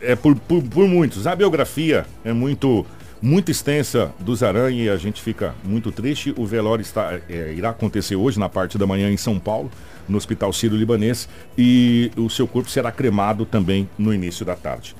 É 0.00 0.14
por, 0.14 0.36
por, 0.36 0.62
por 0.62 0.86
muitos. 0.86 1.26
A 1.26 1.34
biografia 1.34 2.06
é 2.24 2.32
muito 2.32 2.84
muito 3.20 3.50
extensa 3.50 4.12
dos 4.20 4.42
Aranha 4.42 4.84
e 4.84 4.88
a 4.90 4.96
gente 4.96 5.22
fica 5.22 5.54
muito 5.64 5.90
triste. 5.90 6.34
O 6.36 6.44
velório 6.44 6.82
está, 6.82 7.18
é, 7.30 7.54
irá 7.54 7.70
acontecer 7.70 8.14
hoje, 8.14 8.38
na 8.38 8.48
parte 8.48 8.76
da 8.76 8.86
manhã, 8.86 9.10
em 9.10 9.16
São 9.16 9.38
Paulo 9.38 9.70
no 10.08 10.16
Hospital 10.16 10.52
Sírio-Libanês 10.52 11.28
e 11.56 12.10
o 12.16 12.28
seu 12.30 12.46
corpo 12.46 12.70
será 12.70 12.92
cremado 12.92 13.44
também 13.44 13.88
no 13.98 14.12
início 14.12 14.44
da 14.44 14.54
tarde. 14.54 14.94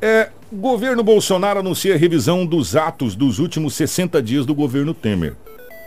É, 0.00 0.30
governo 0.54 1.02
Bolsonaro 1.02 1.60
anuncia 1.60 1.94
a 1.94 1.98
revisão 1.98 2.46
dos 2.46 2.76
atos 2.76 3.16
dos 3.16 3.38
últimos 3.38 3.74
60 3.74 4.22
dias 4.22 4.46
do 4.46 4.54
governo 4.54 4.94
Temer. 4.94 5.34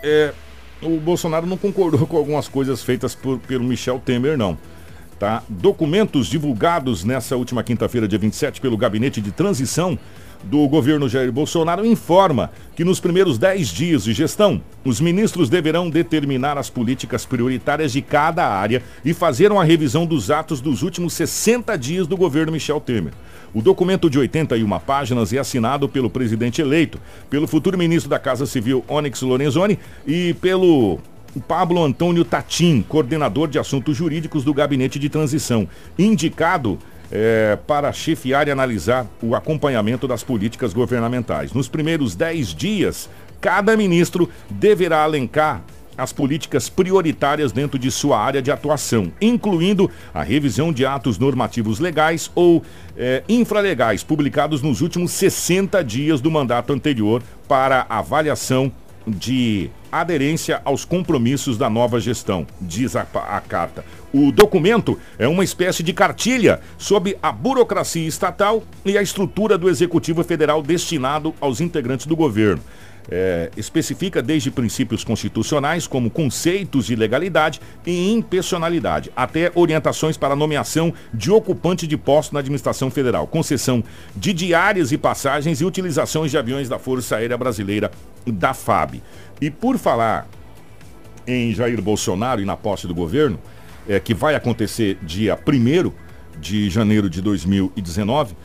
É, 0.03 0.33
o 0.81 0.97
Bolsonaro 0.97 1.47
não 1.47 1.57
concordou 1.57 2.05
com 2.05 2.17
algumas 2.17 2.47
coisas 2.47 2.83
feitas 2.83 3.15
por, 3.15 3.39
pelo 3.39 3.63
Michel 3.63 4.01
Temer, 4.03 4.37
não. 4.37 4.57
Tá? 5.17 5.41
Documentos 5.49 6.27
divulgados 6.27 7.03
nessa 7.03 7.35
última 7.35 7.63
quinta-feira, 7.63 8.07
dia 8.07 8.19
27, 8.19 8.61
pelo 8.61 8.77
Gabinete 8.77 9.19
de 9.19 9.31
Transição 9.31 9.97
do 10.43 10.67
governo 10.67 11.09
Jair 11.09 11.31
Bolsonaro 11.31 11.85
informa 11.85 12.51
que 12.75 12.83
nos 12.83 12.99
primeiros 12.99 13.37
10 13.37 13.67
dias 13.69 14.03
de 14.03 14.13
gestão, 14.13 14.61
os 14.85 15.01
ministros 15.01 15.49
deverão 15.49 15.89
determinar 15.89 16.57
as 16.57 16.69
políticas 16.69 17.25
prioritárias 17.25 17.91
de 17.91 18.01
cada 18.01 18.47
área 18.47 18.83
e 19.03 19.13
fazer 19.13 19.51
uma 19.51 19.63
revisão 19.63 20.05
dos 20.05 20.29
atos 20.29 20.61
dos 20.61 20.83
últimos 20.83 21.13
60 21.13 21.75
dias 21.77 22.05
do 22.05 22.15
governo 22.15 22.51
Michel 22.51 22.79
Temer. 22.79 23.13
O 23.53 23.61
documento 23.61 24.09
de 24.09 24.19
81 24.19 24.79
páginas 24.79 25.31
é 25.33 25.37
assinado 25.37 25.87
pelo 25.87 26.09
presidente 26.09 26.61
eleito, 26.61 26.99
pelo 27.29 27.47
futuro 27.47 27.77
ministro 27.77 28.09
da 28.09 28.19
Casa 28.19 28.45
Civil, 28.45 28.83
Onyx 28.87 29.21
Lorenzoni, 29.21 29.79
e 30.05 30.33
pelo 30.35 30.99
Pablo 31.47 31.83
Antônio 31.83 32.25
Tatim, 32.25 32.83
coordenador 32.87 33.47
de 33.47 33.59
assuntos 33.59 33.95
jurídicos 33.95 34.43
do 34.43 34.53
Gabinete 34.53 34.99
de 34.99 35.09
Transição, 35.09 35.67
indicado 35.97 36.77
é, 37.11 37.57
para 37.67 37.91
chefiar 37.93 38.47
e 38.47 38.51
analisar 38.51 39.07
o 39.21 39.35
acompanhamento 39.35 40.07
das 40.07 40.23
políticas 40.23 40.73
governamentais. 40.73 41.53
Nos 41.53 41.67
primeiros 41.67 42.15
10 42.15 42.53
dias, 42.53 43.09
cada 43.39 43.77
ministro 43.77 44.29
deverá 44.49 45.03
alencar 45.03 45.63
as 45.97 46.13
políticas 46.13 46.69
prioritárias 46.69 47.51
dentro 47.51 47.79
de 47.79 47.89
sua 47.89 48.19
área 48.19 48.41
de 48.41 48.51
atuação, 48.51 49.11
incluindo 49.19 49.89
a 50.13 50.21
revisão 50.21 50.71
de 50.71 50.85
atos 50.85 51.17
normativos 51.17 51.79
legais 51.79 52.29
ou 52.35 52.63
é, 52.95 53.23
infralegais 53.27 54.03
publicados 54.03 54.61
nos 54.61 54.81
últimos 54.81 55.11
60 55.11 55.83
dias 55.83 56.21
do 56.21 56.29
mandato 56.29 56.71
anterior 56.73 57.23
para 57.47 57.85
avaliação 57.89 58.71
de 59.07 59.69
aderência 59.91 60.61
aos 60.65 60.83
compromissos 60.83 61.57
da 61.57 61.69
nova 61.69 61.99
gestão, 61.99 62.45
diz 62.59 62.95
a, 62.95 63.01
a, 63.13 63.41
carta. 63.41 63.85
O 64.13 64.31
documento 64.31 64.99
é 65.17 65.27
uma 65.27 65.43
espécie 65.43 65.81
de 65.81 65.93
cartilha 65.93 66.59
sobre 66.77 67.17
a 67.23 67.31
burocracia 67.31 68.05
estatal 68.05 68.63
e 68.85 68.97
a 68.97 69.01
estrutura 69.01 69.57
do 69.57 69.69
Executivo 69.69 70.23
Federal 70.23 70.61
destinado 70.61 71.33
aos 71.39 71.61
integrantes 71.61 72.05
do 72.05 72.15
governo. 72.15 72.61
É, 73.09 73.49
especifica 73.55 74.21
desde 74.21 74.51
princípios 74.51 75.01
constitucionais, 75.01 75.87
como 75.87 76.09
conceitos 76.09 76.87
de 76.87 76.95
legalidade 76.95 77.61
e 77.85 78.11
impessoalidade, 78.11 79.09
até 79.15 79.49
orientações 79.55 80.17
para 80.17 80.35
nomeação 80.35 80.93
de 81.13 81.31
ocupante 81.31 81.87
de 81.87 81.95
posto 81.95 82.33
na 82.33 82.41
administração 82.41 82.91
federal, 82.91 83.25
concessão 83.25 83.81
de 84.13 84.33
diárias 84.33 84.91
e 84.91 84.97
passagens 84.97 85.61
e 85.61 85.65
utilizações 85.65 86.31
de 86.31 86.37
aviões 86.37 86.67
da 86.67 86.77
Força 86.77 87.15
Aérea 87.15 87.37
Brasileira, 87.37 87.89
da 88.25 88.53
FAB. 88.53 89.01
E 89.39 89.49
por 89.49 89.77
falar 89.77 90.27
em 91.25 91.53
Jair 91.53 91.81
Bolsonaro 91.81 92.41
e 92.41 92.45
na 92.45 92.57
posse 92.57 92.87
do 92.87 92.95
governo, 92.95 93.39
é, 93.87 93.99
que 93.99 94.13
vai 94.13 94.35
acontecer 94.35 94.97
dia 95.01 95.37
1 95.37 95.91
de 96.39 96.69
janeiro 96.69 97.09
de 97.09 97.21
2019, 97.21 98.35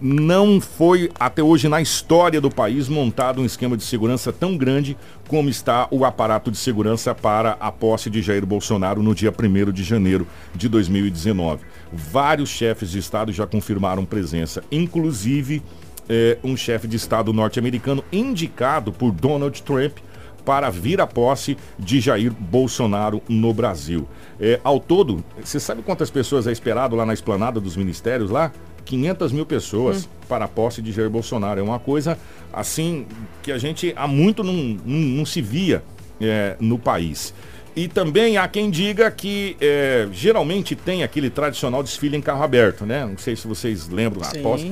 não 0.00 0.60
foi 0.60 1.10
até 1.18 1.42
hoje 1.42 1.68
na 1.68 1.80
história 1.80 2.40
do 2.40 2.50
país 2.50 2.88
montado 2.88 3.40
um 3.40 3.44
esquema 3.44 3.76
de 3.76 3.84
segurança 3.84 4.32
tão 4.32 4.56
grande 4.56 4.96
como 5.26 5.48
está 5.48 5.88
o 5.90 6.04
aparato 6.04 6.50
de 6.50 6.56
segurança 6.56 7.14
para 7.14 7.52
a 7.60 7.70
posse 7.72 8.08
de 8.08 8.22
Jair 8.22 8.46
Bolsonaro 8.46 9.02
no 9.02 9.14
dia 9.14 9.32
1 9.32 9.72
de 9.72 9.82
janeiro 9.82 10.26
de 10.54 10.68
2019. 10.68 11.64
Vários 11.92 12.48
chefes 12.50 12.90
de 12.90 12.98
Estado 12.98 13.32
já 13.32 13.46
confirmaram 13.46 14.04
presença, 14.04 14.62
inclusive 14.70 15.62
é, 16.08 16.38
um 16.42 16.56
chefe 16.56 16.86
de 16.86 16.96
Estado 16.96 17.32
norte-americano 17.32 18.04
indicado 18.12 18.92
por 18.92 19.12
Donald 19.12 19.62
Trump 19.62 19.98
para 20.44 20.70
vir 20.70 20.98
à 20.98 21.06
posse 21.06 21.58
de 21.78 22.00
Jair 22.00 22.32
Bolsonaro 22.32 23.20
no 23.28 23.52
Brasil. 23.52 24.08
É, 24.40 24.58
ao 24.64 24.80
todo, 24.80 25.22
você 25.44 25.60
sabe 25.60 25.82
quantas 25.82 26.10
pessoas 26.10 26.46
é 26.46 26.52
esperado 26.52 26.96
lá 26.96 27.04
na 27.04 27.12
esplanada 27.12 27.60
dos 27.60 27.76
ministérios 27.76 28.30
lá? 28.30 28.50
500 28.88 29.32
mil 29.32 29.44
pessoas 29.44 30.04
hum. 30.04 30.08
para 30.26 30.46
a 30.46 30.48
posse 30.48 30.80
de 30.80 30.90
Jair 30.90 31.10
Bolsonaro. 31.10 31.60
É 31.60 31.62
uma 31.62 31.78
coisa 31.78 32.18
assim 32.52 33.06
que 33.42 33.52
a 33.52 33.58
gente 33.58 33.92
há 33.94 34.08
muito 34.08 34.42
não, 34.42 34.54
não, 34.54 34.98
não 34.98 35.26
se 35.26 35.42
via 35.42 35.82
é, 36.20 36.56
no 36.58 36.78
país. 36.78 37.34
E 37.76 37.86
também 37.86 38.38
há 38.38 38.48
quem 38.48 38.70
diga 38.70 39.08
que 39.10 39.56
é, 39.60 40.08
geralmente 40.10 40.74
tem 40.74 41.04
aquele 41.04 41.30
tradicional 41.30 41.82
desfile 41.82 42.16
em 42.16 42.20
carro 42.20 42.42
aberto, 42.42 42.84
né? 42.84 43.06
Não 43.06 43.18
sei 43.18 43.36
se 43.36 43.46
vocês 43.46 43.88
lembram, 43.88 44.24
Sim. 44.24 44.40
após, 44.40 44.66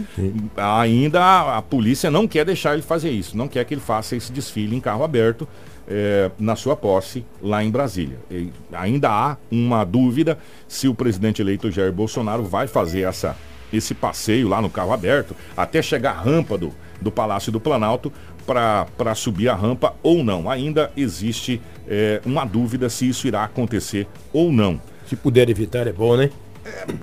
ainda 0.57 1.23
a, 1.23 1.59
a 1.59 1.63
polícia 1.63 2.11
não 2.11 2.27
quer 2.27 2.45
deixar 2.45 2.73
ele 2.73 2.83
fazer 2.83 3.11
isso, 3.11 3.37
não 3.37 3.47
quer 3.47 3.65
que 3.65 3.75
ele 3.75 3.81
faça 3.81 4.17
esse 4.17 4.33
desfile 4.33 4.75
em 4.75 4.81
carro 4.81 5.05
aberto 5.05 5.47
é, 5.87 6.33
na 6.37 6.57
sua 6.57 6.75
posse 6.75 7.25
lá 7.41 7.63
em 7.63 7.71
Brasília. 7.71 8.19
E 8.29 8.51
ainda 8.73 9.09
há 9.09 9.37
uma 9.53 9.85
dúvida 9.85 10.37
se 10.67 10.89
o 10.89 10.95
presidente 10.95 11.41
eleito 11.41 11.71
Jair 11.71 11.93
Bolsonaro 11.93 12.43
vai 12.43 12.67
fazer 12.67 13.03
essa, 13.03 13.37
esse 13.73 13.95
passeio 13.95 14.49
lá 14.49 14.61
no 14.61 14.71
carro 14.71 14.93
aberto 14.93 15.35
até 15.57 15.83
chegar 15.83 16.13
à 16.13 16.21
rampa 16.21 16.57
do, 16.57 16.73
do 17.01 17.11
Palácio 17.11 17.51
do 17.53 17.61
Planalto 17.61 18.13
para 18.47 19.15
subir 19.15 19.49
a 19.49 19.55
rampa 19.55 19.95
ou 20.03 20.23
não. 20.23 20.49
Ainda 20.49 20.93
existe 20.97 21.61
é, 21.89 22.21
uma 22.25 22.45
dúvida 22.45 22.89
se 22.89 23.09
isso 23.09 23.27
irá 23.27 23.45
acontecer 23.45 24.07
ou 24.33 24.53
não. 24.53 24.81
Se 25.07 25.17
puder 25.17 25.49
evitar 25.49 25.87
é 25.87 25.93
bom, 25.93 26.17
né? 26.17 26.31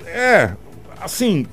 É, 0.07 0.55
assim, 0.99 1.45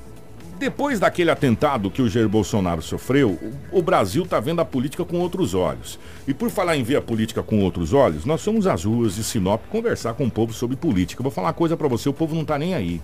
depois 0.61 0.99
daquele 0.99 1.31
atentado 1.31 1.89
que 1.89 2.01
o 2.01 2.09
Jair 2.09 2.29
Bolsonaro 2.29 2.81
sofreu, 2.81 3.31
o, 3.71 3.79
o 3.79 3.81
Brasil 3.81 4.23
está 4.23 4.39
vendo 4.39 4.61
a 4.61 4.65
política 4.65 5.03
com 5.03 5.19
outros 5.19 5.53
olhos. 5.53 5.97
E 6.27 6.33
por 6.33 6.49
falar 6.49 6.77
em 6.77 6.83
ver 6.83 6.97
a 6.97 7.01
política 7.01 7.41
com 7.41 7.61
outros 7.61 7.93
olhos, 7.93 8.25
nós 8.25 8.41
somos 8.41 8.67
às 8.67 8.83
ruas 8.83 9.15
de 9.15 9.23
Sinop 9.23 9.61
conversar 9.69 10.13
com 10.13 10.25
o 10.25 10.31
povo 10.31 10.53
sobre 10.53 10.75
política. 10.75 11.23
Vou 11.23 11.31
falar 11.31 11.47
uma 11.47 11.53
coisa 11.53 11.75
para 11.75 11.87
você, 11.87 12.07
o 12.07 12.13
povo 12.13 12.35
não 12.35 12.43
está 12.43 12.57
nem 12.57 12.75
aí. 12.75 13.01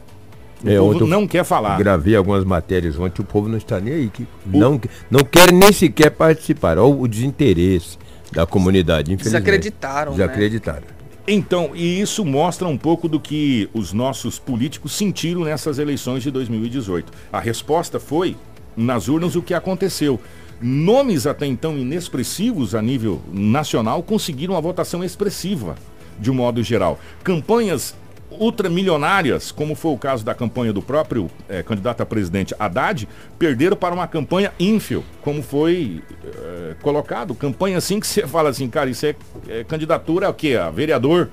O 0.63 0.69
É, 0.69 0.77
povo 0.77 0.91
ontem 0.91 1.03
eu 1.03 1.07
não 1.07 1.27
quer 1.27 1.43
falar. 1.43 1.77
Gravei 1.77 2.15
algumas 2.15 2.43
matérias 2.43 2.97
ontem, 2.97 3.21
o 3.21 3.25
povo 3.25 3.47
não 3.47 3.57
está 3.57 3.79
nem 3.79 3.93
aí. 3.93 4.09
Que 4.09 4.25
não, 4.45 4.79
não 5.09 5.19
quer 5.23 5.51
nem 5.51 5.71
sequer 5.71 6.11
participar. 6.11 6.77
Olha 6.77 6.95
o 6.95 7.07
desinteresse 7.07 7.97
da 8.31 8.45
comunidade, 8.45 9.13
infelizmente. 9.13 9.41
Desacreditaram, 9.43 10.11
né? 10.11 10.17
Desacreditaram. 10.17 10.97
Então, 11.27 11.71
e 11.75 11.99
isso 11.99 12.23
mostra 12.23 12.67
um 12.67 12.77
pouco 12.77 13.09
do 13.09 13.19
que 13.19 13.69
os 13.73 13.91
nossos 13.91 14.39
políticos 14.39 14.93
sentiram 14.93 15.41
nessas 15.41 15.77
eleições 15.77 16.23
de 16.23 16.31
2018. 16.31 17.11
A 17.31 17.39
resposta 17.39 17.99
foi, 17.99 18.35
nas 18.75 19.07
urnas, 19.09 19.35
o 19.35 19.41
que 19.41 19.53
aconteceu. 19.53 20.19
Nomes 20.61 21.27
até 21.27 21.45
então 21.45 21.77
inexpressivos 21.77 22.73
a 22.73 22.81
nível 22.81 23.21
nacional 23.31 24.01
conseguiram 24.01 24.53
uma 24.55 24.61
votação 24.61 25.03
expressiva, 25.03 25.75
de 26.17 26.31
um 26.31 26.33
modo 26.33 26.63
geral. 26.63 26.97
Campanhas 27.23 27.93
ultramilionárias, 28.29 29.51
como 29.51 29.73
foi 29.75 29.91
o 29.91 29.97
caso 29.97 30.25
da 30.25 30.35
campanha 30.35 30.73
do 30.73 30.81
próprio 30.81 31.29
eh, 31.47 31.63
candidato 31.63 32.01
a 32.01 32.05
presidente 32.05 32.53
Haddad, 32.59 33.07
perderam 33.39 33.77
para 33.77 33.93
uma 33.93 34.07
campanha 34.07 34.51
ínfio, 34.59 35.03
como 35.21 35.41
foi 35.41 36.03
eh, 36.25 36.75
colocado. 36.81 37.33
Campanha 37.33 37.77
assim 37.77 37.99
que 37.99 38.07
você 38.07 38.25
fala 38.27 38.49
assim, 38.49 38.69
cara, 38.69 38.89
isso 38.89 39.05
é, 39.05 39.15
é 39.47 39.63
candidatura 39.63 40.27
a 40.27 40.33
quê? 40.33 40.55
A 40.55 40.69
vereador? 40.69 41.29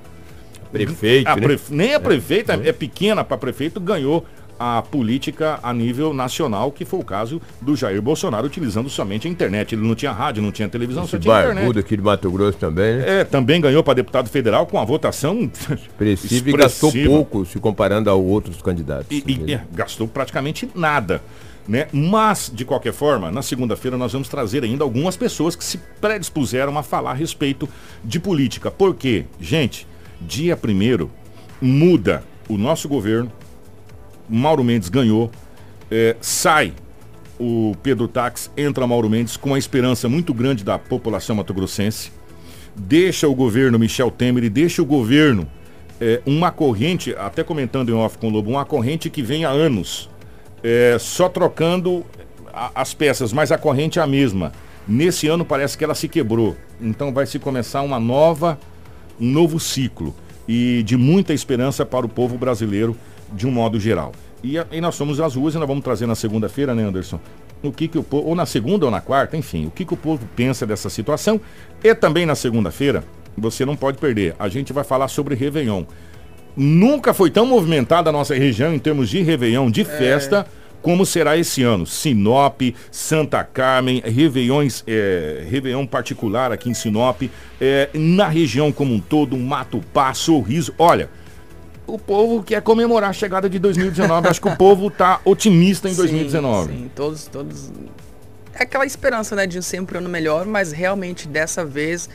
Prefeito, 0.71 1.29
A 1.29 1.35
né? 1.35 1.57
Nem 1.69 1.93
a 1.93 1.99
prefeita, 1.99 2.59
é, 2.63 2.71
pequena 2.73 3.23
para 3.23 3.37
prefeito, 3.37 3.79
ganhou 3.79 4.25
a 4.59 4.81
política 4.81 5.59
a 5.61 5.73
nível 5.73 6.13
nacional, 6.13 6.71
que 6.71 6.85
foi 6.85 6.99
o 6.99 7.03
caso 7.03 7.41
do 7.61 7.75
Jair 7.75 8.01
Bolsonaro, 8.01 8.45
utilizando 8.45 8.89
somente 8.89 9.27
a 9.27 9.31
internet. 9.31 9.75
Ele 9.75 9.87
não 9.87 9.95
tinha 9.95 10.11
rádio, 10.11 10.41
não 10.41 10.51
tinha 10.51 10.67
televisão, 10.67 11.07
só 11.07 11.17
Esse 11.17 11.23
tinha 11.23 11.33
barbudo 11.33 11.59
internet. 11.59 11.79
aqui 11.79 11.97
de 11.97 12.03
Mato 12.03 12.31
Grosso 12.31 12.57
também, 12.57 12.97
né? 12.97 13.21
É, 13.21 13.23
também 13.23 13.59
ganhou 13.59 13.83
para 13.83 13.95
deputado 13.95 14.29
federal 14.29 14.65
com 14.65 14.79
a 14.79 14.85
votação 14.85 15.49
Expressivo 15.71 16.49
e 16.49 16.53
gastou 16.53 16.89
expressiva. 16.89 17.15
pouco 17.15 17.45
se 17.45 17.59
comparando 17.59 18.09
a 18.09 18.13
outros 18.13 18.61
candidatos. 18.61 19.07
E, 19.11 19.23
e, 19.27 19.53
é, 19.53 19.63
gastou 19.73 20.07
praticamente 20.07 20.69
nada. 20.73 21.21
Né? 21.67 21.87
Mas, 21.91 22.51
de 22.53 22.63
qualquer 22.63 22.93
forma, 22.93 23.31
na 23.31 23.41
segunda-feira 23.41 23.97
nós 23.97 24.13
vamos 24.13 24.27
trazer 24.27 24.63
ainda 24.63 24.83
algumas 24.83 25.17
pessoas 25.17 25.55
que 25.55 25.63
se 25.63 25.79
predispuseram 25.99 26.77
a 26.77 26.83
falar 26.83 27.11
a 27.11 27.15
respeito 27.15 27.67
de 28.03 28.19
política. 28.19 28.69
Porque, 28.69 29.25
gente, 29.39 29.87
dia 30.21 30.55
primeiro 30.55 31.09
muda 31.59 32.23
o 32.47 32.57
nosso 32.57 32.87
governo, 32.87 33.31
Mauro 34.29 34.63
Mendes 34.63 34.89
ganhou, 34.89 35.31
é, 35.89 36.15
sai 36.21 36.73
o 37.39 37.75
Pedro 37.83 38.07
Tax, 38.07 38.49
entra 38.57 38.87
Mauro 38.87 39.09
Mendes 39.09 39.37
com 39.37 39.53
a 39.53 39.57
esperança 39.57 40.07
muito 40.07 40.33
grande 40.33 40.63
da 40.63 40.79
população 40.79 41.35
mato-grossense, 41.35 42.11
deixa 42.75 43.27
o 43.27 43.35
governo 43.35 43.77
Michel 43.79 44.09
Temer 44.11 44.43
e 44.45 44.49
deixa 44.49 44.81
o 44.81 44.85
governo 44.85 45.47
é, 45.99 46.21
uma 46.25 46.51
corrente, 46.51 47.15
até 47.17 47.43
comentando 47.43 47.89
em 47.89 47.93
off 47.93 48.17
com 48.17 48.27
o 48.27 48.29
Lobo, 48.29 48.49
uma 48.51 48.65
corrente 48.65 49.09
que 49.09 49.21
vem 49.21 49.45
há 49.45 49.49
anos, 49.49 50.09
é, 50.63 50.97
só 50.99 51.29
trocando 51.29 52.05
a- 52.53 52.71
as 52.75 52.93
peças, 52.93 53.31
mas 53.31 53.51
a 53.51 53.57
corrente 53.57 53.99
é 53.99 54.01
a 54.01 54.07
mesma. 54.07 54.51
Nesse 54.87 55.27
ano 55.27 55.45
parece 55.45 55.77
que 55.77 55.83
ela 55.83 55.95
se 55.95 56.07
quebrou, 56.07 56.55
então 56.81 57.13
vai 57.13 57.25
se 57.25 57.39
começar 57.39 57.81
uma 57.81 57.99
nova, 57.99 58.59
um 59.19 59.29
novo 59.31 59.59
ciclo. 59.59 60.13
E 60.47 60.83
de 60.83 60.95
muita 60.95 61.33
esperança 61.33 61.85
para 61.85 62.05
o 62.05 62.09
povo 62.09 62.37
brasileiro 62.37 62.95
de 63.35 63.45
um 63.45 63.51
modo 63.51 63.79
geral. 63.79 64.11
E, 64.43 64.55
e 64.71 64.81
nós 64.81 64.95
somos 64.95 65.19
às 65.19 65.35
ruas 65.35 65.55
e 65.55 65.57
nós 65.57 65.67
vamos 65.67 65.83
trazer 65.83 66.05
na 66.05 66.15
segunda-feira, 66.15 66.73
né, 66.73 66.83
Anderson? 66.83 67.19
O 67.63 67.71
que, 67.71 67.87
que 67.87 67.97
o 67.97 68.03
povo, 68.03 68.27
ou 68.27 68.35
na 68.35 68.45
segunda 68.45 68.85
ou 68.85 68.91
na 68.91 69.01
quarta, 69.01 69.35
enfim, 69.35 69.65
o 69.65 69.71
que, 69.71 69.83
que 69.83 69.93
o 69.93 69.97
povo 69.97 70.27
pensa 70.35 70.65
dessa 70.65 70.89
situação. 70.89 71.41
E 71.83 71.95
também 71.95 72.25
na 72.25 72.35
segunda-feira, 72.35 73.03
você 73.37 73.65
não 73.65 73.75
pode 73.75 73.97
perder, 73.97 74.35
a 74.37 74.47
gente 74.47 74.71
vai 74.71 74.83
falar 74.83 75.07
sobre 75.07 75.35
Réveillon. 75.35 75.83
Nunca 76.55 77.13
foi 77.13 77.29
tão 77.29 77.45
movimentada 77.45 78.09
a 78.09 78.13
nossa 78.13 78.33
região 78.35 78.73
em 78.73 78.79
termos 78.79 79.09
de 79.09 79.21
Réveillon, 79.21 79.69
de 79.69 79.83
festa, 79.83 80.45
como 80.81 81.05
será 81.05 81.35
esse 81.35 81.63
ano. 81.63 81.85
Sinop, 81.85 82.61
Santa 82.91 83.43
Carmen, 83.43 84.01
Réveillões, 84.05 84.83
é, 84.85 85.43
Réveillon 85.49 85.85
particular 85.85 86.51
aqui 86.51 86.69
em 86.69 86.73
Sinop, 86.73 87.23
é, 87.59 87.89
na 87.93 88.27
região 88.27 88.71
como 88.71 88.93
um 88.93 88.99
todo, 88.99 89.35
Matupá, 89.35 90.13
Sorriso. 90.13 90.73
Olha, 90.77 91.09
o 91.87 91.97
povo 91.97 92.43
quer 92.43 92.61
comemorar 92.61 93.09
a 93.09 93.13
chegada 93.13 93.49
de 93.49 93.59
2019. 93.59 94.27
Acho 94.27 94.41
que 94.41 94.47
o 94.47 94.55
povo 94.55 94.89
tá 94.89 95.19
otimista 95.23 95.87
em 95.87 95.91
Sim, 95.91 95.97
2019. 95.97 96.73
Sim, 96.73 96.91
todos, 96.95 97.27
todos. 97.27 97.71
É 98.53 98.63
aquela 98.63 98.85
esperança, 98.85 99.35
né, 99.35 99.45
de 99.45 99.61
sempre 99.61 99.97
um 99.97 100.01
ano 100.01 100.09
melhor, 100.09 100.45
mas 100.45 100.71
realmente 100.71 101.27
dessa 101.27 101.65
vez 101.65 102.09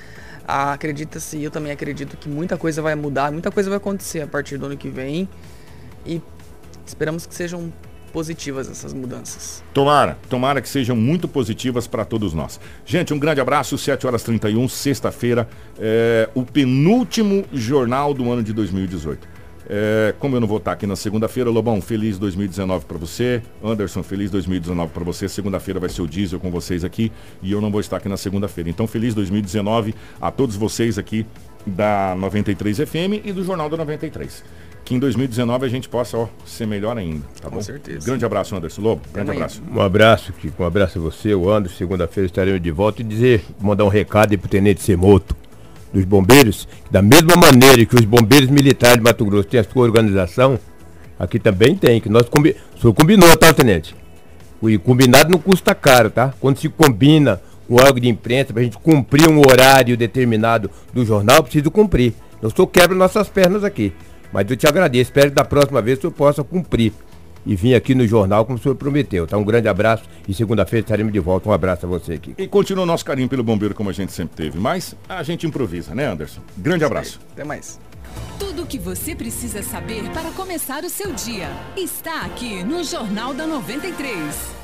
ah, 0.47 0.73
acredita-se, 0.73 1.37
e 1.37 1.45
eu 1.45 1.51
também 1.51 1.71
acredito 1.71 2.17
que 2.17 2.29
muita 2.29 2.57
coisa 2.57 2.81
vai 2.83 2.95
mudar, 2.95 3.31
muita 3.31 3.51
coisa 3.51 3.69
vai 3.69 3.77
acontecer 3.77 4.21
a 4.21 4.27
partir 4.27 4.57
do 4.59 4.67
ano 4.67 4.77
que 4.77 4.89
vem. 4.89 5.29
E 6.05 6.21
esperamos 6.87 7.27
que 7.27 7.35
sejam 7.35 7.73
positivas 8.13 8.69
essas 8.69 8.93
mudanças. 8.93 9.63
Tomara, 9.73 10.19
tomara 10.29 10.61
que 10.61 10.69
sejam 10.69 10.97
muito 10.97 11.29
positivas 11.29 11.87
para 11.87 12.05
todos 12.05 12.35
nós. 12.35 12.59
Gente, 12.85 13.15
um 13.15 13.19
grande 13.19 13.41
abraço, 13.41 13.79
7 13.79 14.07
horas 14.07 14.23
31, 14.23 14.69
sexta-feira, 14.69 15.49
é, 15.79 16.29
o 16.35 16.45
penúltimo 16.45 17.45
jornal 17.53 18.13
do 18.13 18.31
ano 18.31 18.43
de 18.43 18.53
2018. 18.53 19.40
É, 19.73 20.13
como 20.19 20.35
eu 20.35 20.41
não 20.41 20.49
vou 20.49 20.59
estar 20.59 20.73
aqui 20.73 20.85
na 20.85 20.97
segunda-feira, 20.97 21.49
Lobão, 21.49 21.81
feliz 21.81 22.19
2019 22.19 22.87
para 22.87 22.99
você. 22.99 23.41
Anderson, 23.63 24.03
feliz 24.03 24.29
2019 24.29 24.93
para 24.93 25.05
você. 25.05 25.29
Segunda-feira 25.29 25.79
vai 25.79 25.89
ser 25.89 26.03
o 26.03 26.09
Diesel 26.09 26.41
com 26.41 26.51
vocês 26.51 26.83
aqui 26.83 27.13
e 27.41 27.53
eu 27.53 27.61
não 27.61 27.71
vou 27.71 27.81
estar 27.81 27.99
aqui 27.99 28.09
na 28.09 28.17
segunda-feira. 28.17 28.69
Então, 28.69 28.89
feliz 28.89 29.15
2019 29.15 29.95
a 30.21 30.29
todos 30.33 30.57
vocês 30.57 30.99
aqui 30.99 31.25
da 31.65 32.17
93 32.19 32.79
FM 32.79 33.25
e 33.25 33.33
do 33.33 33.45
Jornal 33.45 33.69
da 33.69 33.77
93. 33.77 34.43
Que 34.85 34.97
em 34.97 34.99
2019 34.99 35.67
a 35.67 35.69
gente 35.69 35.89
possa 35.89 36.19
ó, 36.19 36.27
ser 36.45 36.67
melhor 36.67 36.99
ainda, 36.99 37.25
tá 37.41 37.49
Com 37.49 37.55
bom? 37.55 37.63
certeza. 37.63 38.05
Grande 38.05 38.25
abraço, 38.25 38.57
Anderson 38.57 38.83
Lobo. 38.83 39.03
Grande 39.13 39.31
amanhã. 39.31 39.45
abraço. 39.45 39.63
Um 39.71 39.81
abraço, 39.81 40.33
Kiko. 40.33 40.65
Um 40.65 40.67
abraço 40.67 40.99
a 40.99 41.03
você, 41.03 41.33
o 41.33 41.49
Anderson. 41.49 41.77
Segunda-feira 41.77 42.27
estaremos 42.27 42.61
de 42.61 42.73
volta 42.73 43.03
e 43.03 43.05
dizer, 43.05 43.45
mandar 43.61 43.85
um 43.85 43.89
recado 43.89 44.33
aí 44.33 44.37
pro 44.37 44.49
Tenente 44.49 44.83
Semoto 44.83 45.37
dos 45.93 46.05
bombeiros, 46.05 46.69
da 46.91 47.03
mesma 47.03 47.37
maneira 47.37 47.85
que 47.85 47.97
os 47.97 48.05
bombeiros 48.05 48.49
militares 48.49 48.99
de 48.99 49.03
Mato 49.03 49.25
Grosso 49.25 49.49
têm 49.49 49.61
a 49.61 49.65
sua 49.65 49.83
organização, 49.83 50.59
aqui 51.19 51.39
também 51.39 51.75
tem, 51.75 52.01
que 52.01 52.09
nós 52.09 52.29
combi... 52.29 52.57
o 52.77 52.81
senhor 52.81 52.95
combinou, 52.95 53.37
tá, 53.37 53.53
Tenente? 53.53 53.95
E 54.63 54.79
combinado 54.79 55.31
não 55.31 55.39
custa 55.39 55.75
caro, 55.75 56.11
tá? 56.11 56.35
Quando 56.39 56.59
se 56.59 56.69
combina 56.69 57.41
com 57.67 57.77
órgão 57.77 58.01
de 58.01 58.09
imprensa 58.09 58.53
pra 58.53 58.63
gente 58.63 58.77
cumprir 58.79 59.29
um 59.29 59.39
horário 59.39 59.97
determinado 59.97 60.71
do 60.93 61.05
jornal, 61.05 61.43
preciso 61.43 61.71
cumprir. 61.71 62.13
Eu 62.43 62.51
só 62.51 62.67
quebro 62.67 62.97
nossas 62.97 63.29
pernas 63.29 63.65
aqui. 63.65 63.93
Mas 64.33 64.51
eu 64.51 64.57
te 64.57 64.67
agradeço, 64.67 65.11
espero 65.11 65.31
que 65.31 65.37
da 65.37 65.45
próxima 65.45 65.81
vez 65.81 65.99
senhor 65.99 66.13
possa 66.13 66.45
cumprir. 66.45 66.93
E 67.45 67.57
vim 67.57 67.75
aqui 67.75 67.95
no 67.95 68.07
jornal 68.07 68.45
como 68.45 68.59
o 68.59 68.61
senhor 68.61 68.75
prometeu. 68.75 69.27
Tá? 69.27 69.37
Um 69.37 69.45
grande 69.45 69.69
abraço 69.69 70.05
e 70.29 70.35
segunda-feira 70.35 70.85
estaremos 70.85 71.13
de 71.13 71.21
volta. 71.21 71.49
Um 71.49 71.53
abraço 71.53 71.87
a 71.87 71.89
você 71.89 72.15
aqui. 72.15 72.35
E 72.37 72.47
continua 72.47 72.85
o 72.85 72.87
nosso 72.87 73.05
carinho 73.05 73.29
pelo 73.29 73.43
bombeiro 73.43 73.75
como 73.75 73.91
a 73.91 73.93
gente 73.93 74.13
sempre 74.13 74.37
teve. 74.37 74.59
Mas 74.59 74.95
a 75.09 75.23
gente 75.23 75.47
improvisa, 75.47 75.95
né, 75.95 76.07
Anderson? 76.07 76.41
Grande 76.57 76.85
abraço. 76.85 77.21
Até 77.33 77.45
mais. 77.45 77.81
Tudo 78.39 78.63
o 78.63 78.67
que 78.67 78.79
você 78.79 79.15
precisa 79.15 79.63
saber 79.63 80.11
para 80.11 80.31
começar 80.33 80.85
o 80.85 80.91
seu 80.91 81.13
dia 81.13 81.49
está 81.77 82.23
aqui 82.23 82.65
no 82.65 82.83
Jornal 82.83 83.35
da 83.35 83.47
93. 83.47 84.60